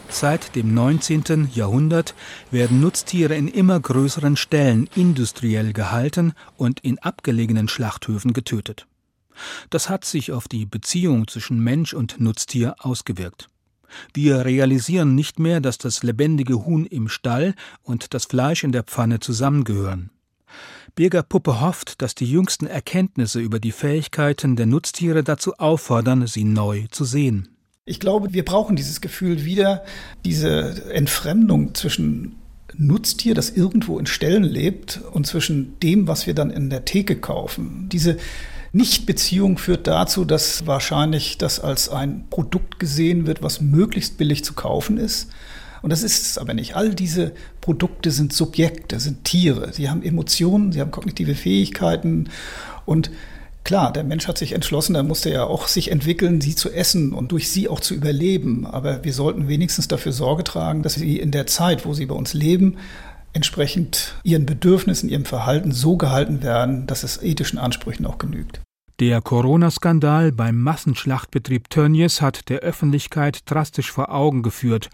Seit 0.10 0.56
dem 0.56 0.74
19. 0.74 1.50
Jahrhundert 1.54 2.16
werden 2.50 2.80
Nutztiere 2.80 3.36
in 3.36 3.48
immer 3.48 3.80
größeren 3.80 4.38
Stellen 4.38 4.89
industriell 4.96 5.72
gehalten 5.72 6.34
und 6.58 6.80
in 6.80 6.98
abgelegenen 6.98 7.68
Schlachthöfen 7.68 8.34
getötet. 8.34 8.88
Das 9.70 9.88
hat 9.88 10.06
sich 10.06 10.32
auf 10.32 10.48
die 10.48 10.66
Beziehung 10.66 11.28
zwischen 11.28 11.60
Mensch 11.60 11.94
und 11.94 12.20
Nutztier 12.20 12.75
ausgewirkt. 12.80 13.49
Wir 14.13 14.46
realisieren 14.46 15.15
nicht 15.15 15.39
mehr, 15.39 15.62
dass 15.62 15.77
das 15.77 16.03
lebendige 16.03 16.65
Huhn 16.65 16.86
im 16.86 17.10
Stall 17.10 17.55
und 17.84 18.13
das 18.13 18.25
Fleisch 18.25 18.63
in 18.63 18.72
der 18.72 18.84
Pfanne 18.84 19.19
zusammengehören. 19.19 20.10
Birger 20.96 21.24
Puppe 21.24 21.62
hofft, 21.62 22.01
dass 22.01 22.15
die 22.15 22.29
jüngsten 22.29 22.67
Erkenntnisse 22.67 23.39
über 23.39 23.60
die 23.60 23.72
Fähigkeiten 23.72 24.55
der 24.55 24.65
Nutztiere 24.65 25.24
dazu 25.24 25.53
auffordern, 25.53 26.27
sie 26.27 26.43
neu 26.43 26.88
zu 26.91 27.05
sehen. 27.05 27.50
Ich 27.86 28.00
glaube, 28.00 28.34
wir 28.34 28.46
brauchen 28.46 28.75
dieses 28.75 29.01
Gefühl 29.01 29.46
wieder, 29.46 29.84
diese 30.25 30.91
Entfremdung 30.91 31.74
zwischen 31.74 32.36
Nutztier, 32.75 33.34
das 33.34 33.50
irgendwo 33.50 33.98
in 33.98 34.05
Ställen 34.05 34.43
lebt, 34.43 35.01
und 35.12 35.25
zwischen 35.25 35.79
dem, 35.79 36.08
was 36.08 36.27
wir 36.27 36.36
dann 36.36 36.51
in 36.51 36.69
der 36.69 36.86
Theke 36.86 37.15
kaufen. 37.15 37.89
Diese 37.91 38.17
Nichtbeziehung 38.71 39.57
führt 39.57 39.88
dazu, 39.88 40.25
dass 40.25 40.67
wahrscheinlich 40.67 41.38
das 41.38 41.59
als 41.59 41.89
ein 41.89 42.25
Produkt 42.29 42.79
gesehen 42.79 43.25
wird, 43.25 43.41
was 43.41 43.61
möglichst 43.61 44.17
billig 44.17 44.43
zu 44.43 44.53
kaufen 44.53 44.97
ist. 44.97 45.29
Und 45.81 45.91
das 45.91 46.03
ist 46.03 46.23
es 46.23 46.38
aber 46.38 46.53
nicht. 46.53 46.75
All 46.75 46.93
diese 46.93 47.31
Produkte 47.61 48.11
sind 48.11 48.33
Subjekte, 48.33 48.99
sind 48.99 49.23
Tiere. 49.23 49.71
Sie 49.73 49.89
haben 49.89 50.03
Emotionen, 50.03 50.71
sie 50.71 50.81
haben 50.81 50.91
kognitive 50.91 51.35
Fähigkeiten 51.35 52.29
und 52.85 53.11
Klar, 53.65 53.93
der 53.93 54.03
Mensch 54.03 54.27
hat 54.27 54.38
sich 54.38 54.53
entschlossen, 54.53 54.95
er 54.95 55.03
musste 55.03 55.29
ja 55.29 55.43
auch 55.43 55.67
sich 55.67 55.91
entwickeln, 55.91 56.41
sie 56.41 56.55
zu 56.55 56.71
essen 56.71 57.13
und 57.13 57.31
durch 57.31 57.51
sie 57.51 57.67
auch 57.67 57.81
zu 57.81 57.93
überleben. 57.93 58.65
Aber 58.65 59.03
wir 59.03 59.13
sollten 59.13 59.47
wenigstens 59.47 59.88
dafür 59.88 60.11
Sorge 60.11 60.43
tragen, 60.43 60.81
dass 60.81 60.95
sie 60.95 61.19
in 61.19 61.29
der 61.29 61.45
Zeit, 61.45 61.85
wo 61.85 61.93
sie 61.93 62.07
bei 62.07 62.15
uns 62.15 62.33
leben, 62.33 62.77
entsprechend 63.33 64.15
ihren 64.24 64.45
Bedürfnissen, 64.45 65.09
ihrem 65.09 65.25
Verhalten 65.25 65.71
so 65.71 65.98
gehalten 65.98 66.43
werden, 66.43 66.88
dass 66.88 67.03
es 67.03 67.21
ethischen 67.21 67.59
Ansprüchen 67.59 68.05
auch 68.05 68.17
genügt. 68.17 68.62
Der 69.00 69.21
Corona-Skandal 69.21 70.33
beim 70.33 70.62
Massenschlachtbetrieb 70.62 71.69
Tönnies 71.69 72.19
hat 72.21 72.50
der 72.50 72.59
Öffentlichkeit 72.59 73.50
drastisch 73.50 73.89
vor 73.89 74.13
Augen 74.13 74.43
geführt, 74.43 74.89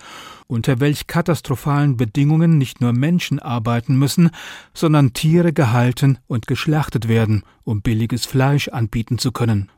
unter 0.46 0.80
welch 0.80 1.08
katastrophalen 1.08 1.98
Bedingungen 1.98 2.60
nicht 2.60 2.82
nur 2.82 2.94
Menschen 2.94 3.40
arbeiten 3.40 3.96
müssen, 3.98 4.30
sondern 4.76 5.14
Tiere 5.14 5.54
gehalten 5.54 6.20
und 6.28 6.46
geschlachtet 6.46 7.08
werden, 7.08 7.42
um 7.64 7.82
billiges 7.82 8.28
Fleisch 8.28 8.68
anbieten 8.68 9.18
zu 9.18 9.32
können. 9.32 9.72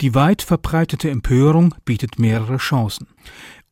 Die 0.00 0.14
weit 0.14 0.42
verbreitete 0.42 1.10
Empörung 1.10 1.74
bietet 1.84 2.18
mehrere 2.18 2.56
Chancen. 2.56 3.06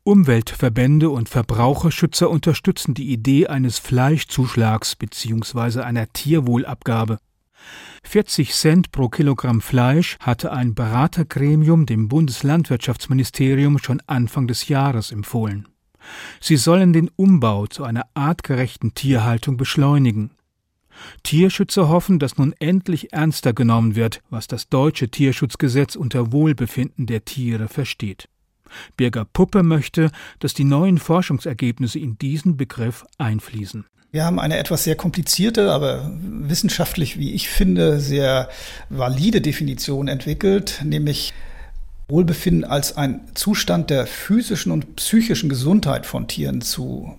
Umweltverbände 0.07 1.09
und 1.09 1.27
Verbraucherschützer 1.27 2.29
unterstützen 2.29 2.93
die 2.93 3.11
Idee 3.11 3.47
eines 3.47 3.77
Fleischzuschlags 3.77 4.95
bzw. 4.95 5.81
einer 5.81 6.07
Tierwohlabgabe. 6.13 7.19
40 8.03 8.53
Cent 8.53 8.93
pro 8.93 9.09
Kilogramm 9.09 9.59
Fleisch 9.59 10.15
hatte 10.21 10.53
ein 10.53 10.75
Beratergremium 10.75 11.85
dem 11.85 12.07
Bundeslandwirtschaftsministerium 12.07 13.79
schon 13.79 14.01
Anfang 14.07 14.47
des 14.47 14.69
Jahres 14.69 15.11
empfohlen. 15.11 15.67
Sie 16.39 16.55
sollen 16.55 16.93
den 16.93 17.11
Umbau 17.17 17.67
zu 17.67 17.83
einer 17.83 18.05
artgerechten 18.13 18.93
Tierhaltung 18.93 19.57
beschleunigen. 19.57 20.31
Tierschützer 21.23 21.89
hoffen, 21.89 22.17
dass 22.17 22.37
nun 22.37 22.53
endlich 22.59 23.11
ernster 23.11 23.51
genommen 23.51 23.97
wird, 23.97 24.21
was 24.29 24.47
das 24.47 24.69
deutsche 24.69 25.09
Tierschutzgesetz 25.09 25.97
unter 25.97 26.31
Wohlbefinden 26.31 27.07
der 27.07 27.25
Tiere 27.25 27.67
versteht. 27.67 28.29
Birger 28.95 29.25
Puppe 29.25 29.63
möchte, 29.63 30.11
dass 30.39 30.53
die 30.53 30.63
neuen 30.63 30.97
Forschungsergebnisse 30.97 31.99
in 31.99 32.17
diesen 32.17 32.57
Begriff 32.57 33.05
einfließen. 33.17 33.85
Wir 34.11 34.23
haben 34.23 34.39
eine 34.39 34.57
etwas 34.57 34.85
sehr 34.85 34.95
komplizierte, 34.95 35.71
aber 35.71 36.11
wissenschaftlich, 36.21 37.19
wie 37.19 37.33
ich 37.33 37.49
finde, 37.49 37.99
sehr 37.99 38.49
valide 38.89 39.41
Definition 39.41 40.07
entwickelt, 40.07 40.81
nämlich 40.83 41.33
Wohlbefinden 42.07 42.63
als 42.63 42.95
ein 42.95 43.19
Zustand 43.33 43.89
der 43.89 44.07
physischen 44.07 44.71
und 44.71 44.95
psychischen 44.95 45.49
Gesundheit 45.49 46.05
von 46.05 46.27
Tieren 46.27 46.61
zu 46.61 47.17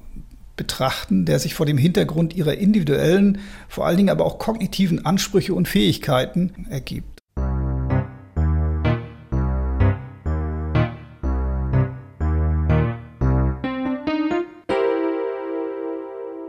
betrachten, 0.57 1.27
der 1.27 1.39
sich 1.39 1.55
vor 1.55 1.67
dem 1.67 1.79
Hintergrund 1.79 2.35
ihrer 2.35 2.55
individuellen, 2.55 3.39
vor 3.69 3.87
allen 3.87 3.99
Dingen 3.99 4.11
aber 4.11 4.25
auch 4.25 4.39
kognitiven 4.39 5.05
Ansprüche 5.05 5.55
und 5.55 5.69
Fähigkeiten 5.69 6.67
ergibt. 6.71 7.18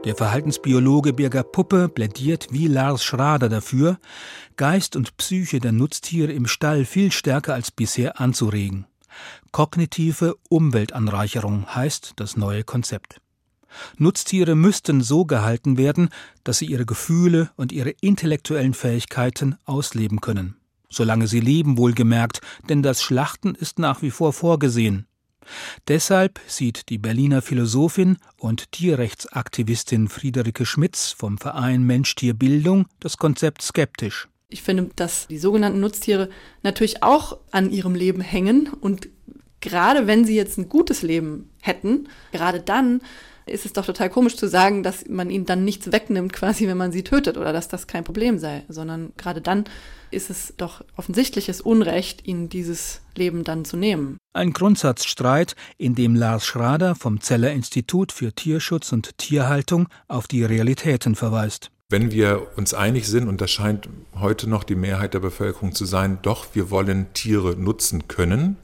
Der 0.10 0.16
Verhaltensbiologe 0.16 1.14
Birger 1.14 1.44
Puppe 1.44 1.88
plädiert 1.88 2.48
wie 2.50 2.66
Lars 2.66 3.04
Schrader 3.04 3.48
dafür, 3.48 4.00
Geist 4.58 4.96
und 4.96 5.16
Psyche 5.18 5.60
der 5.60 5.72
Nutztiere 5.72 6.32
im 6.32 6.48
Stall 6.48 6.86
viel 6.86 7.12
stärker 7.12 7.54
als 7.54 7.70
bisher 7.70 8.20
anzuregen. 8.20 8.88
Kognitive 9.52 10.36
Umweltanreicherung 10.50 11.76
heißt 11.76 12.14
das 12.16 12.38
neue 12.38 12.64
Konzept. 12.64 13.22
Nutztiere 14.00 14.56
müssten 14.56 15.02
so 15.02 15.26
gehalten 15.26 15.78
werden, 15.78 16.10
dass 16.44 16.58
sie 16.58 16.66
ihre 16.66 16.88
Gefühle 16.88 17.52
und 17.56 17.72
ihre 17.72 17.92
intellektuellen 17.92 18.74
Fähigkeiten 18.74 19.58
ausleben 19.66 20.22
können. 20.22 20.56
Solange 20.90 21.28
sie 21.28 21.40
leben, 21.40 21.78
wohlgemerkt, 21.78 22.42
denn 22.68 22.82
das 22.82 23.04
Schlachten 23.04 23.54
ist 23.54 23.78
nach 23.78 24.02
wie 24.02 24.10
vor 24.10 24.34
vorgesehen. 24.34 25.06
Deshalb 25.88 26.40
sieht 26.48 26.90
die 26.90 26.98
Berliner 26.98 27.42
Philosophin 27.42 28.18
und 28.38 28.72
Tierrechtsaktivistin 28.72 30.08
Friederike 30.08 30.66
Schmitz 30.66 31.12
vom 31.12 31.38
Verein 31.38 31.84
Mensch-Tier-Bildung 31.84 32.88
das 33.00 33.18
Konzept 33.18 33.62
skeptisch. 33.62 34.28
Ich 34.50 34.64
finde, 34.64 34.90
dass 34.96 35.28
die 35.28 35.38
sogenannten 35.38 35.80
Nutztiere 35.80 36.30
natürlich 36.64 37.04
auch 37.04 37.38
an 37.52 37.72
ihrem 37.72 37.94
Leben 37.94 38.22
hängen 38.22 38.70
und 38.82 39.10
gerade 39.62 40.08
wenn 40.08 40.26
sie 40.26 40.36
jetzt 40.36 40.58
ein 40.58 40.70
gutes 40.70 41.02
Leben 41.02 41.50
hätten, 41.62 42.10
gerade 42.32 42.60
dann 42.60 43.02
ist 43.46 43.66
es 43.66 43.74
doch 43.74 43.86
total 43.86 44.10
komisch 44.10 44.36
zu 44.36 44.48
sagen, 44.48 44.84
dass 44.84 45.08
man 45.08 45.30
ihnen 45.30 45.46
dann 45.46 45.66
nichts 45.66 45.92
wegnimmt, 45.92 46.34
quasi, 46.34 46.68
wenn 46.68 46.78
man 46.78 46.92
sie 46.92 47.04
tötet 47.04 47.38
oder 47.38 47.54
dass 47.54 47.68
das 47.68 47.88
kein 47.88 48.04
Problem 48.04 48.38
sei, 48.40 48.64
sondern 48.68 49.12
gerade 49.18 49.42
dann 49.42 49.66
ist 50.12 50.30
es 50.30 50.54
doch 50.58 50.84
offensichtliches 50.96 51.62
Unrecht, 51.62 52.28
ihnen 52.28 52.50
dieses 52.50 53.02
Leben 53.16 53.44
dann 53.44 53.66
zu 53.66 53.78
nehmen. 53.78 54.18
Ein 54.34 54.54
Grundsatzstreit, 54.54 55.56
in 55.78 55.96
dem 55.96 56.16
Lars 56.16 56.46
Schrader 56.46 56.96
vom 56.96 57.22
Zeller 57.22 57.52
Institut 57.52 58.12
für 58.12 58.34
Tierschutz 58.34 58.92
und 58.92 59.18
Tierhaltung 59.18 59.88
auf 60.08 60.28
die 60.28 60.44
Realitäten 60.44 61.16
verweist. 61.16 61.72
Wenn 61.92 62.12
wir 62.12 62.48
uns 62.56 62.76
einig 62.76 63.08
sind, 63.08 63.28
und 63.28 63.42
das 63.42 63.50
scheint 63.50 63.90
heute 64.14 64.48
noch 64.48 64.64
die 64.64 64.76
Mehrheit 64.76 65.16
der 65.16 65.22
Bevölkerung 65.22 65.74
zu 65.74 65.86
sein, 65.86 66.20
doch, 66.22 66.48
wir 66.54 66.70
wollen 66.70 67.08
Tiere 67.14 67.56
nutzen 67.56 68.08
können, 68.08 68.58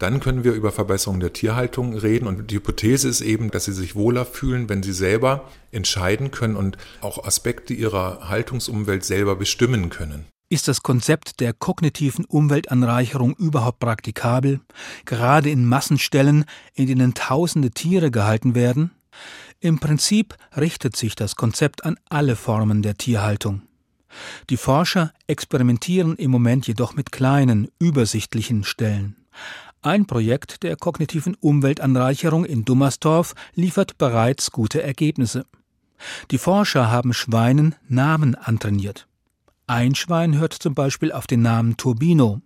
dann 0.00 0.20
können 0.20 0.44
wir 0.44 0.52
über 0.52 0.72
Verbesserung 0.72 1.20
der 1.20 1.32
Tierhaltung 1.32 1.96
reden. 1.96 2.26
Und 2.26 2.50
die 2.50 2.56
Hypothese 2.56 3.08
ist 3.08 3.20
eben, 3.20 3.50
dass 3.50 3.66
sie 3.66 3.72
sich 3.72 3.94
wohler 3.94 4.24
fühlen, 4.24 4.68
wenn 4.68 4.82
sie 4.82 4.92
selber 4.92 5.48
entscheiden 5.70 6.30
können 6.30 6.56
und 6.56 6.76
auch 7.00 7.24
Aspekte 7.24 7.74
ihrer 7.74 8.28
Haltungsumwelt 8.28 9.04
selber 9.04 9.36
bestimmen 9.36 9.90
können. 9.90 10.26
Ist 10.48 10.66
das 10.66 10.82
Konzept 10.82 11.38
der 11.38 11.52
kognitiven 11.52 12.24
Umweltanreicherung 12.24 13.34
überhaupt 13.36 13.78
praktikabel, 13.78 14.60
gerade 15.04 15.48
in 15.48 15.64
Massenstellen, 15.64 16.44
in 16.74 16.88
denen 16.88 17.14
tausende 17.14 17.70
Tiere 17.70 18.10
gehalten 18.10 18.56
werden? 18.56 18.90
Im 19.60 19.78
Prinzip 19.78 20.34
richtet 20.56 20.96
sich 20.96 21.14
das 21.14 21.36
Konzept 21.36 21.84
an 21.84 21.98
alle 22.08 22.34
Formen 22.34 22.82
der 22.82 22.96
Tierhaltung. 22.96 23.62
Die 24.48 24.56
Forscher 24.56 25.12
experimentieren 25.26 26.16
im 26.16 26.32
Moment 26.32 26.66
jedoch 26.66 26.94
mit 26.94 27.12
kleinen, 27.12 27.68
übersichtlichen 27.78 28.64
Stellen. 28.64 29.14
Ein 29.82 30.04
Projekt 30.04 30.62
der 30.62 30.76
kognitiven 30.76 31.34
Umweltanreicherung 31.40 32.44
in 32.44 32.66
Dummersdorf 32.66 33.34
liefert 33.54 33.96
bereits 33.96 34.50
gute 34.50 34.82
Ergebnisse. 34.82 35.46
Die 36.30 36.36
Forscher 36.36 36.90
haben 36.90 37.14
Schweinen 37.14 37.74
Namen 37.88 38.34
antrainiert. 38.34 39.06
Ein 39.66 39.94
Schwein 39.94 40.38
hört 40.38 40.52
zum 40.52 40.74
Beispiel 40.74 41.12
auf 41.12 41.26
den 41.26 41.40
Namen 41.40 41.78
Turbino, 41.78 42.42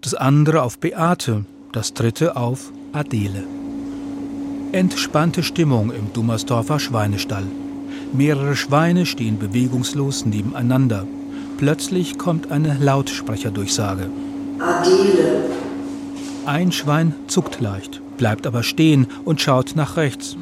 das 0.00 0.14
andere 0.14 0.62
auf 0.62 0.78
Beate, 0.78 1.44
das 1.72 1.92
dritte 1.92 2.36
auf 2.36 2.70
Adele. 2.92 3.42
Entspannte 4.70 5.42
Stimmung 5.42 5.90
im 5.90 6.12
Dummersdorfer 6.12 6.78
Schweinestall. 6.78 7.46
Mehrere 8.12 8.54
Schweine 8.54 9.06
stehen 9.06 9.40
bewegungslos 9.40 10.24
nebeneinander. 10.24 11.04
Plötzlich 11.58 12.16
kommt 12.16 12.52
eine 12.52 12.74
Lautsprecherdurchsage. 12.78 14.08
Adele. 14.60 15.69
Ein 16.50 16.72
Schwein 16.72 17.14
zuckt 17.28 17.60
leicht, 17.60 18.02
bleibt 18.16 18.44
aber 18.44 18.64
stehen 18.64 19.06
und 19.24 19.40
schaut 19.40 19.76
nach 19.76 19.96
rechts. 19.96 20.36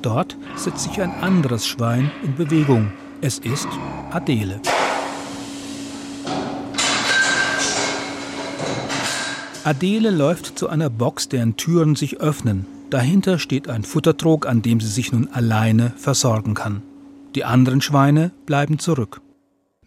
Dort 0.00 0.38
setzt 0.56 0.84
sich 0.84 0.98
ein 1.02 1.10
anderes 1.20 1.66
Schwein 1.66 2.10
in 2.22 2.34
Bewegung. 2.34 2.90
Es 3.20 3.38
ist 3.38 3.68
Adele. 4.12 4.62
Adele 9.62 10.08
läuft 10.08 10.58
zu 10.58 10.70
einer 10.70 10.88
Box, 10.88 11.28
deren 11.28 11.58
Türen 11.58 11.96
sich 11.96 12.18
öffnen. 12.18 12.64
Dahinter 12.88 13.38
steht 13.38 13.68
ein 13.68 13.84
Futtertrog, 13.84 14.46
an 14.46 14.62
dem 14.62 14.80
sie 14.80 14.88
sich 14.88 15.12
nun 15.12 15.28
alleine 15.34 15.92
versorgen 15.98 16.54
kann. 16.54 16.80
Die 17.34 17.44
anderen 17.44 17.82
Schweine 17.82 18.30
bleiben 18.46 18.78
zurück. 18.78 19.20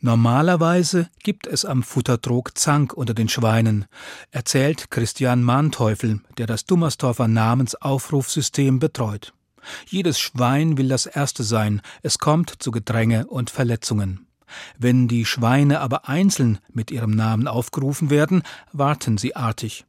Normalerweise 0.06 1.10
gibt 1.24 1.48
es 1.48 1.66
am 1.66 1.82
Futtertrog 1.82 2.56
Zank 2.56 2.94
unter 2.94 3.16
den 3.16 3.28
Schweinen, 3.28 3.86
erzählt 4.30 4.92
Christian 4.92 5.42
Manteuffel, 5.42 6.22
der 6.38 6.46
das 6.46 6.68
Dummersdorfer 6.68 7.28
Namensaufrufsystem 7.28 8.78
betreut. 8.78 9.34
Jedes 9.88 10.20
Schwein 10.20 10.78
will 10.78 10.90
das 10.90 11.08
Erste 11.08 11.42
sein, 11.42 11.82
es 12.04 12.20
kommt 12.20 12.54
zu 12.60 12.70
Gedränge 12.70 13.26
und 13.26 13.50
Verletzungen. 13.50 14.28
Wenn 14.78 15.08
die 15.08 15.26
Schweine 15.26 15.80
aber 15.80 16.08
einzeln 16.08 16.60
mit 16.72 16.92
ihrem 16.92 17.10
Namen 17.10 17.48
aufgerufen 17.48 18.12
werden, 18.12 18.44
warten 18.74 19.18
sie 19.18 19.36
artig. 19.36 19.86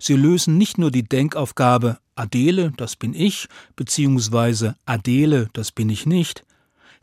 Sie 0.00 0.14
lösen 0.14 0.58
nicht 0.58 0.76
nur 0.76 0.90
die 0.90 1.04
Denkaufgabe 1.04 1.98
Adele, 2.16 2.72
das 2.76 2.96
bin 2.96 3.14
ich, 3.14 3.46
beziehungsweise 3.76 4.74
Adele, 4.86 5.50
das 5.52 5.70
bin 5.70 5.88
ich 5.88 6.04
nicht, 6.04 6.44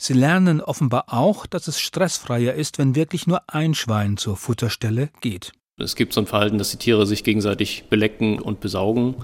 Sie 0.01 0.13
lernen 0.13 0.61
offenbar 0.61 1.05
auch, 1.07 1.45
dass 1.45 1.67
es 1.67 1.81
stressfreier 1.81 2.53
ist, 2.53 2.77
wenn 2.77 2.95
wirklich 2.95 3.27
nur 3.27 3.41
ein 3.47 3.73
Schwein 3.73 4.15
zur 4.15 4.37
Futterstelle 4.37 5.09
geht. 5.19 5.51
Es 5.77 5.97
gibt 5.97 6.13
so 6.13 6.21
ein 6.21 6.25
Verhalten, 6.25 6.57
dass 6.57 6.71
die 6.71 6.77
Tiere 6.77 7.05
sich 7.05 7.25
gegenseitig 7.25 7.83
belecken 7.89 8.39
und 8.39 8.61
besaugen, 8.61 9.15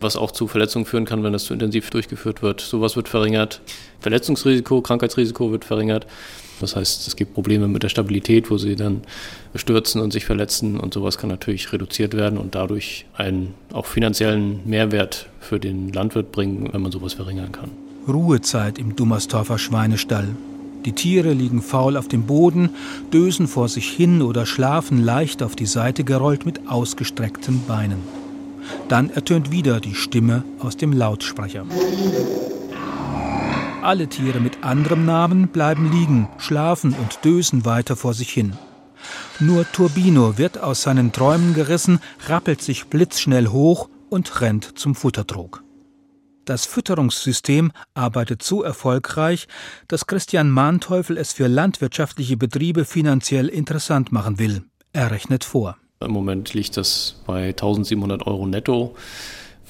was 0.00 0.16
auch 0.16 0.32
zu 0.32 0.48
Verletzungen 0.48 0.84
führen 0.84 1.04
kann, 1.04 1.22
wenn 1.22 1.32
das 1.32 1.44
zu 1.44 1.54
intensiv 1.54 1.90
durchgeführt 1.90 2.42
wird. 2.42 2.60
Sowas 2.60 2.96
wird 2.96 3.08
verringert. 3.08 3.60
Verletzungsrisiko, 4.00 4.80
Krankheitsrisiko 4.82 5.52
wird 5.52 5.64
verringert. 5.64 6.08
Das 6.60 6.74
heißt, 6.74 7.06
es 7.06 7.14
gibt 7.14 7.32
Probleme 7.32 7.68
mit 7.68 7.84
der 7.84 7.88
Stabilität, 7.88 8.50
wo 8.50 8.58
sie 8.58 8.74
dann 8.74 9.02
stürzen 9.54 10.00
und 10.00 10.12
sich 10.12 10.24
verletzen 10.24 10.80
und 10.80 10.92
sowas 10.92 11.18
kann 11.18 11.30
natürlich 11.30 11.72
reduziert 11.72 12.14
werden 12.14 12.36
und 12.36 12.56
dadurch 12.56 13.06
einen 13.14 13.54
auch 13.72 13.86
finanziellen 13.86 14.68
Mehrwert 14.68 15.28
für 15.38 15.60
den 15.60 15.92
Landwirt 15.92 16.32
bringen, 16.32 16.68
wenn 16.72 16.82
man 16.82 16.90
sowas 16.90 17.14
verringern 17.14 17.52
kann. 17.52 17.70
Ruhezeit 18.08 18.78
im 18.78 18.96
Dummersdorfer 18.96 19.58
Schweinestall. 19.58 20.28
Die 20.84 20.92
Tiere 20.92 21.32
liegen 21.32 21.60
faul 21.60 21.96
auf 21.96 22.08
dem 22.08 22.22
Boden, 22.22 22.70
dösen 23.12 23.46
vor 23.46 23.68
sich 23.68 23.90
hin 23.90 24.22
oder 24.22 24.46
schlafen 24.46 25.02
leicht 25.02 25.42
auf 25.42 25.54
die 25.54 25.66
Seite 25.66 26.04
gerollt 26.04 26.46
mit 26.46 26.68
ausgestreckten 26.68 27.62
Beinen. 27.66 27.98
Dann 28.88 29.10
ertönt 29.10 29.50
wieder 29.50 29.80
die 29.80 29.94
Stimme 29.94 30.44
aus 30.58 30.76
dem 30.76 30.92
Lautsprecher. 30.92 31.64
Alle 33.82 34.08
Tiere 34.08 34.40
mit 34.40 34.62
anderem 34.62 35.04
Namen 35.04 35.48
bleiben 35.48 35.90
liegen, 35.90 36.28
schlafen 36.38 36.94
und 36.94 37.24
dösen 37.24 37.64
weiter 37.64 37.96
vor 37.96 38.14
sich 38.14 38.30
hin. 38.30 38.54
Nur 39.38 39.70
Turbino 39.72 40.36
wird 40.36 40.62
aus 40.62 40.82
seinen 40.82 41.12
Träumen 41.12 41.54
gerissen, 41.54 42.00
rappelt 42.28 42.60
sich 42.60 42.86
blitzschnell 42.86 43.48
hoch 43.48 43.88
und 44.10 44.40
rennt 44.40 44.78
zum 44.78 44.94
Futtertrog. 44.94 45.62
Das 46.44 46.66
Fütterungssystem 46.66 47.72
arbeitet 47.94 48.42
so 48.42 48.62
erfolgreich, 48.62 49.46
dass 49.88 50.06
Christian 50.06 50.50
Manteuffel 50.50 51.16
es 51.16 51.32
für 51.32 51.46
landwirtschaftliche 51.46 52.36
Betriebe 52.36 52.84
finanziell 52.84 53.48
interessant 53.48 54.12
machen 54.12 54.38
will. 54.38 54.62
Er 54.92 55.10
rechnet 55.10 55.44
vor. 55.44 55.76
Im 56.00 56.12
Moment 56.12 56.54
liegt 56.54 56.76
das 56.76 57.16
bei 57.26 57.48
1700 57.48 58.26
Euro 58.26 58.46
netto 58.46 58.96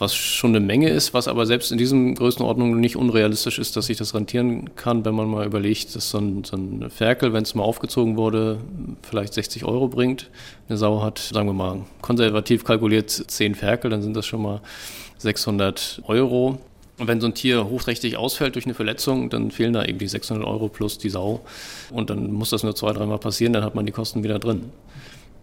was 0.01 0.15
schon 0.15 0.51
eine 0.51 0.65
Menge 0.65 0.89
ist, 0.89 1.13
was 1.13 1.29
aber 1.29 1.45
selbst 1.45 1.71
in 1.71 1.79
diesen 1.79 2.15
Größenordnungen 2.15 2.81
nicht 2.81 2.97
unrealistisch 2.97 3.59
ist, 3.59 3.77
dass 3.77 3.87
sich 3.87 3.99
das 3.99 4.15
rentieren 4.15 4.75
kann, 4.75 5.05
wenn 5.05 5.15
man 5.15 5.29
mal 5.29 5.45
überlegt, 5.47 5.95
dass 5.95 6.11
so 6.11 6.19
ein, 6.19 6.43
so 6.43 6.57
ein 6.57 6.89
Ferkel, 6.91 7.33
wenn 7.33 7.43
es 7.43 7.55
mal 7.55 7.65
aufgezogen 7.65 8.17
wurde, 8.17 8.59
vielleicht 9.03 9.35
60 9.35 9.65
Euro 9.65 9.89
bringt. 9.89 10.31
Eine 10.69 10.79
Sau 10.79 11.03
hat, 11.03 11.19
sagen 11.19 11.49
wir 11.49 11.53
mal, 11.53 11.83
konservativ 12.01 12.65
kalkuliert 12.65 13.11
10 13.11 13.55
Ferkel, 13.55 13.91
dann 13.91 14.03
sind 14.03 14.17
das 14.17 14.27
schon 14.27 14.43
mal 14.43 14.63
600 15.21 16.03
Euro. 16.07 16.59
Und 16.99 17.09
wenn 17.09 17.21
so 17.21 17.27
ein 17.29 17.35
Tier 17.35 17.69
hochträchtig 17.69 18.17
ausfällt 18.17 18.57
durch 18.57 18.67
eine 18.67 18.75
Verletzung, 18.75 19.31
dann 19.31 19.51
fehlen 19.51 19.73
da 19.73 19.85
eben 19.85 19.99
die 19.99 20.09
600 20.09 20.47
Euro 20.47 20.69
plus 20.69 20.99
die 20.99 21.09
Sau. 21.09 21.41
Und 21.91 22.11
dann 22.11 22.31
muss 22.33 22.51
das 22.51 22.63
nur 22.63 22.75
zwei, 22.75 22.93
dreimal 22.93 23.19
passieren, 23.19 23.53
dann 23.55 23.65
hat 23.65 23.75
man 23.75 23.87
die 23.87 23.93
Kosten 23.93 24.23
wieder 24.23 24.39
drin. 24.39 24.71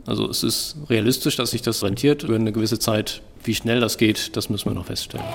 Also 0.06 0.30
es 0.30 0.44
ist 0.44 0.78
realistisch, 0.90 1.36
dass 1.36 1.52
sich 1.52 1.62
das 1.62 1.84
rentiert 1.84 2.24
über 2.24 2.36
eine 2.36 2.52
gewisse 2.52 2.80
Zeit. 2.80 3.22
Wie 3.44 3.56
schnell 3.56 3.80
das 3.80 3.98
geht, 3.98 4.36
das 4.38 4.50
müssen 4.50 4.70
wir 4.70 4.76
noch 4.76 4.86
feststellen. 4.86 5.26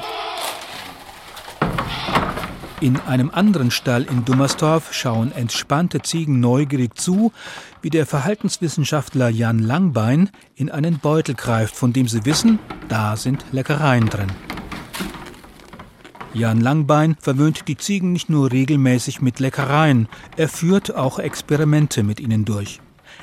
In 2.83 2.99
einem 2.99 3.31
anderen 3.31 3.71
Stall 3.71 4.03
in 4.03 4.25
Dummersdorf 4.25 4.93
schauen 4.93 5.31
entspannte 5.31 6.03
Ziegen 6.03 6.41
neugierig 6.41 6.99
zu, 6.99 7.33
wie 7.81 7.91
der 7.91 8.07
Verhaltenswissenschaftler 8.07 9.29
Jan 9.29 9.61
Langbein 9.61 10.31
in 10.57 10.69
einen 10.69 10.99
Beutel 10.99 11.37
greift, 11.37 11.77
von 11.77 11.93
dem 11.93 12.09
sie 12.09 12.25
wissen, 12.25 12.59
da 12.89 13.17
sind 13.17 13.45
Leckereien 13.53 14.09
drin. 14.09 14.33
Jan 16.35 16.61
Langbein 16.61 17.17
verwöhnt 17.21 17.69
die 17.69 17.77
Ziegen 17.77 18.13
nicht 18.13 18.29
nur 18.29 18.51
regelmäßig 18.51 19.21
mit 19.21 19.39
Leckereien, 19.39 20.09
er 20.37 20.49
führt 20.49 20.93
auch 20.93 21.21
Experimente 21.21 22.03
mit 22.03 22.19
ihnen 22.19 22.45
durch 22.45 22.81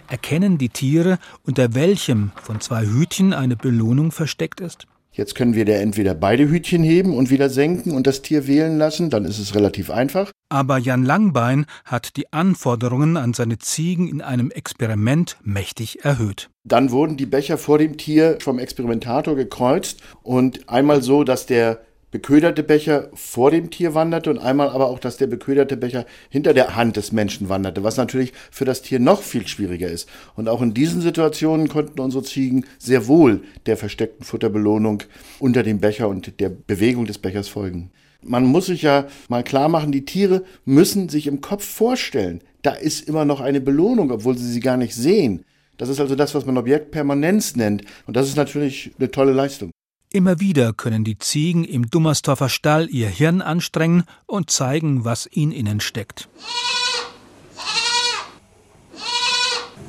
erkennen 0.08 0.58
die 0.58 0.70
Tiere, 0.70 1.20
unter 1.46 1.76
welchem 1.76 2.32
von 2.42 2.60
zwei 2.62 2.86
Hütchen 2.86 3.34
eine 3.34 3.56
Belohnung 3.56 4.12
versteckt 4.12 4.60
ist? 4.60 4.88
Jetzt 5.20 5.36
können 5.36 5.54
wir 5.54 5.66
da 5.66 5.74
entweder 5.74 6.16
beide 6.16 6.48
Hütchen 6.48 6.82
heben 6.82 7.14
und 7.14 7.30
wieder 7.30 7.50
senken 7.50 7.92
und 7.92 8.08
das 8.08 8.22
Tier 8.22 8.48
wählen 8.48 8.78
lassen, 8.78 9.10
dann 9.10 9.26
ist 9.26 9.38
es 9.38 9.54
relativ 9.54 9.92
einfach. 9.92 10.32
Aber 10.48 10.78
Jan 10.78 11.04
Langbein 11.04 11.66
hat 11.84 12.16
die 12.16 12.32
Anforderungen 12.32 13.18
an 13.18 13.34
seine 13.34 13.58
Ziegen 13.58 14.08
in 14.08 14.22
einem 14.22 14.50
Experiment 14.50 15.36
mächtig 15.44 16.06
erhöht. 16.06 16.50
Dann 16.64 16.92
wurden 16.92 17.18
die 17.18 17.26
Becher 17.26 17.58
vor 17.58 17.80
dem 17.80 17.98
Tier 17.98 18.38
vom 18.40 18.60
Experimentator 18.60 19.36
gekreuzt 19.36 20.00
und 20.24 20.70
einmal 20.70 21.04
so, 21.04 21.26
dass 21.26 21.46
der 21.46 21.82
beköderte 22.12 22.64
Becher 22.64 23.10
vor 23.14 23.52
dem 23.52 23.70
Tier 23.70 23.94
wanderte 23.94 24.30
und 24.30 24.40
einmal 24.40 24.70
aber 24.70 24.88
auch, 24.88 25.00
dass 25.00 25.18
der 25.18 25.28
beköderte 25.28 25.78
Becher 25.78 26.06
hinter 26.30 26.54
der 26.54 26.76
Hand 26.76 26.98
des 26.98 27.12
Menschen 27.12 27.50
wanderte, 27.50 27.84
was 27.84 27.98
natürlich 27.98 28.34
für 28.52 28.66
das 28.66 28.82
Tier 28.82 29.00
noch 29.00 29.22
viel 29.22 29.48
schwieriger 29.48 29.88
ist. 29.88 30.10
Und 30.36 30.50
auch 30.50 30.62
in 30.62 30.74
diesen 30.74 31.02
Situationen 31.02 31.68
konnten 31.68 32.00
unsere 32.00 32.24
Ziegen 32.24 32.66
sehr 32.78 33.08
wohl 33.08 33.42
der 33.66 33.78
versteckten 33.78 34.26
Futterbelohnung 34.26 35.04
unter 35.40 35.64
dem 35.64 35.80
Becher 35.80 36.10
und 36.10 36.40
der 36.40 36.50
Bewegung 36.50 37.06
des 37.06 37.18
Bechers 37.18 37.48
folgen. 37.48 37.92
Man 38.22 38.46
muss 38.46 38.66
sich 38.66 38.82
ja 38.82 39.08
mal 39.30 39.44
klar 39.44 39.70
machen, 39.70 39.92
die 39.94 40.04
Tiere 40.04 40.44
müssen 40.66 41.08
sich 41.08 41.28
im 41.28 41.40
Kopf 41.40 41.64
vorstellen, 41.64 42.42
da 42.64 42.72
ist 42.72 43.08
immer 43.08 43.24
noch 43.24 43.40
eine 43.40 43.62
Belohnung, 43.62 44.12
obwohl 44.12 44.38
sie 44.38 44.52
sie 44.52 44.60
gar 44.60 44.76
nicht 44.76 44.94
sehen. 44.94 45.46
Das 45.78 45.88
ist 45.88 46.02
also 46.02 46.16
das, 46.16 46.36
was 46.36 46.46
man 46.46 46.58
Objektpermanenz 46.58 47.56
nennt. 47.56 47.84
Und 48.06 48.18
das 48.18 48.28
ist 48.28 48.36
natürlich 48.36 48.92
eine 49.00 49.10
tolle 49.10 49.32
Leistung. 49.32 49.72
Immer 50.12 50.40
wieder 50.40 50.74
können 50.74 51.04
die 51.04 51.20
Ziegen 51.20 51.64
im 51.64 51.92
Dummersdorfer 51.92 52.50
Stall 52.50 52.90
ihr 52.90 53.08
Hirn 53.08 53.44
anstrengen 53.44 54.06
und 54.26 54.50
zeigen, 54.50 55.06
was 55.06 55.28
in 55.28 55.52
ihnen 55.52 55.80
steckt. 55.82 56.28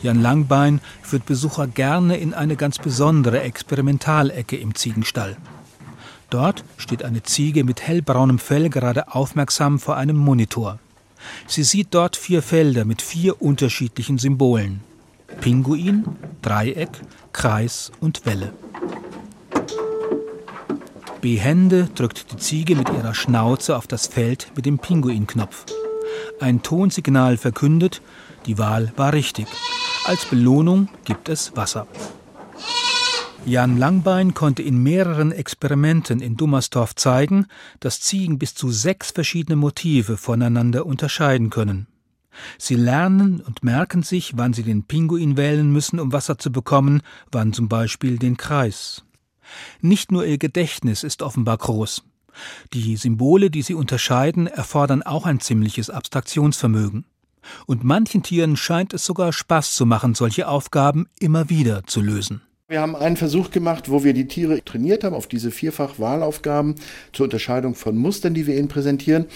Jan 0.03 0.21
Langbein 0.21 0.83
führt 1.03 1.25
Besucher 1.25 1.67
gerne 1.67 2.19
in 2.19 2.35
eine 2.35 2.57
ganz 2.57 2.79
besondere 2.79 3.41
Experimentalecke 3.41 4.59
im 4.59 4.75
Ziegenstall. 4.75 5.39
Dort 6.29 6.65
steht 6.77 7.03
eine 7.03 7.23
Ziege 7.23 7.65
mit 7.65 7.81
hellbraunem 7.81 8.39
Fell 8.39 8.69
gerade 8.69 9.15
aufmerksam 9.15 9.79
vor 9.79 9.97
einem 9.97 10.17
Monitor. 10.17 10.79
Sie 11.47 11.63
sieht 11.63 11.89
dort 11.95 12.17
vier 12.17 12.43
Felder 12.43 12.85
mit 12.85 13.01
vier 13.01 13.41
unterschiedlichen 13.41 14.19
Symbolen. 14.19 14.81
Pinguin, 15.41 16.05
Dreieck, 16.43 16.91
Kreis 17.33 17.91
und 18.01 18.27
Welle. 18.27 18.53
Behende 21.21 21.89
drückt 21.95 22.33
die 22.33 22.37
Ziege 22.37 22.75
mit 22.77 22.89
ihrer 22.89 23.15
Schnauze 23.15 23.77
auf 23.77 23.87
das 23.87 24.07
Feld 24.07 24.53
mit 24.57 24.65
dem 24.65 24.79
Pinguinknopf. 24.79 25.67
Ein 26.41 26.63
Tonsignal 26.63 27.37
verkündet, 27.37 28.01
die 28.47 28.57
Wahl 28.57 28.93
war 28.97 29.13
richtig. 29.13 29.47
Als 30.07 30.25
Belohnung 30.25 30.89
gibt 31.05 31.29
es 31.29 31.55
Wasser. 31.57 31.87
Jan 33.45 33.79
Langbein 33.79 34.33
konnte 34.35 34.63
in 34.63 34.83
mehreren 34.83 35.33
Experimenten 35.33 36.21
in 36.21 36.37
Dummersdorf 36.37 36.95
zeigen, 36.95 37.47
dass 37.81 38.01
Ziegen 38.01 38.39
bis 38.39 38.55
zu 38.55 38.71
sechs 38.71 39.11
verschiedene 39.11 39.57
Motive 39.57 40.17
voneinander 40.17 40.87
unterscheiden 40.87 41.51
können. 41.51 41.87
Sie 42.59 42.77
lernen 42.77 43.41
und 43.41 43.63
merken 43.63 44.03
sich, 44.03 44.37
wann 44.37 44.53
sie 44.53 44.63
den 44.63 44.85
Pinguin 44.85 45.37
wählen 45.37 45.71
müssen, 45.71 46.01
um 46.01 46.13
Wasser 46.13 46.39
zu 46.39 46.51
bekommen, 46.53 47.03
wann 47.31 47.53
zum 47.53 47.69
Beispiel 47.69 48.19
den 48.19 48.37
Kreis. 48.37 49.05
Nicht 49.81 50.13
nur 50.13 50.25
ihr 50.25 50.39
Gedächtnis 50.39 51.03
ist 51.03 51.23
offenbar 51.23 51.59
groß. 51.59 52.03
Die 52.73 52.97
Symbole, 52.97 53.51
die 53.51 53.63
sie 53.63 53.75
unterscheiden, 53.75 54.47
erfordern 54.47 55.03
auch 55.03 55.27
ein 55.27 55.41
ziemliches 55.41 55.91
Abstraktionsvermögen. 55.91 57.05
Und 57.67 57.85
manchen 57.85 58.23
Tieren 58.23 58.57
scheint 58.57 58.95
es 58.95 59.05
sogar 59.05 59.33
Spaß 59.33 59.75
zu 59.75 59.87
machen, 59.87 60.15
solche 60.15 60.47
Aufgaben 60.49 61.09
immer 61.19 61.49
wieder 61.49 61.85
zu 61.87 62.01
lösen. 62.01 62.43
Wir 62.69 62.81
haben 62.81 62.95
einen 62.95 63.17
Versuch 63.17 63.51
gemacht, 63.51 63.91
wo 63.91 64.05
wir 64.05 64.13
die 64.13 64.29
Tiere 64.29 64.65
trainiert 64.65 65.03
haben 65.03 65.17
auf 65.17 65.27
diese 65.27 65.51
Vierfach-Wahlaufgaben 65.51 66.77
zur 67.13 67.25
Unterscheidung 67.25 67.75
von 67.75 67.97
Mustern, 67.97 68.35
die 68.35 68.47
wir 68.47 68.57
ihnen 68.57 68.69
präsentieren 68.69 69.27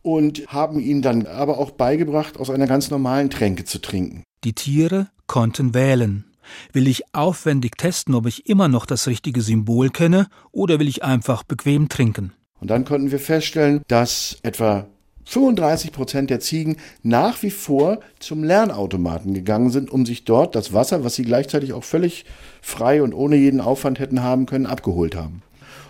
und 0.00 0.46
haben 0.46 0.80
ihnen 0.80 1.02
dann 1.02 1.26
aber 1.26 1.58
auch 1.58 1.72
beigebracht, 1.72 2.38
aus 2.38 2.48
einer 2.48 2.66
ganz 2.66 2.90
normalen 2.90 3.28
Tränke 3.28 3.64
zu 3.64 3.80
trinken. 3.80 4.22
Die 4.44 4.54
Tiere 4.54 5.08
konnten 5.26 5.74
wählen. 5.74 6.24
Will 6.72 6.88
ich 6.88 7.02
aufwendig 7.14 7.76
testen, 7.76 8.14
ob 8.14 8.26
ich 8.26 8.46
immer 8.46 8.68
noch 8.68 8.86
das 8.86 9.06
richtige 9.06 9.42
Symbol 9.42 9.90
kenne, 9.90 10.28
oder 10.52 10.78
will 10.78 10.88
ich 10.88 11.02
einfach 11.04 11.42
bequem 11.42 11.88
trinken? 11.88 12.32
Und 12.60 12.70
dann 12.70 12.84
konnten 12.84 13.10
wir 13.10 13.18
feststellen, 13.18 13.82
dass 13.88 14.38
etwa 14.42 14.86
35 15.24 15.92
Prozent 15.92 16.30
der 16.30 16.40
Ziegen 16.40 16.76
nach 17.02 17.42
wie 17.42 17.50
vor 17.50 18.00
zum 18.18 18.42
Lernautomaten 18.42 19.32
gegangen 19.32 19.70
sind, 19.70 19.90
um 19.90 20.04
sich 20.04 20.24
dort 20.24 20.54
das 20.54 20.72
Wasser, 20.72 21.04
was 21.04 21.14
sie 21.14 21.24
gleichzeitig 21.24 21.72
auch 21.72 21.84
völlig 21.84 22.24
frei 22.60 23.02
und 23.02 23.14
ohne 23.14 23.36
jeden 23.36 23.60
Aufwand 23.60 24.00
hätten 24.00 24.22
haben 24.22 24.46
können, 24.46 24.66
abgeholt 24.66 25.14
haben. 25.14 25.42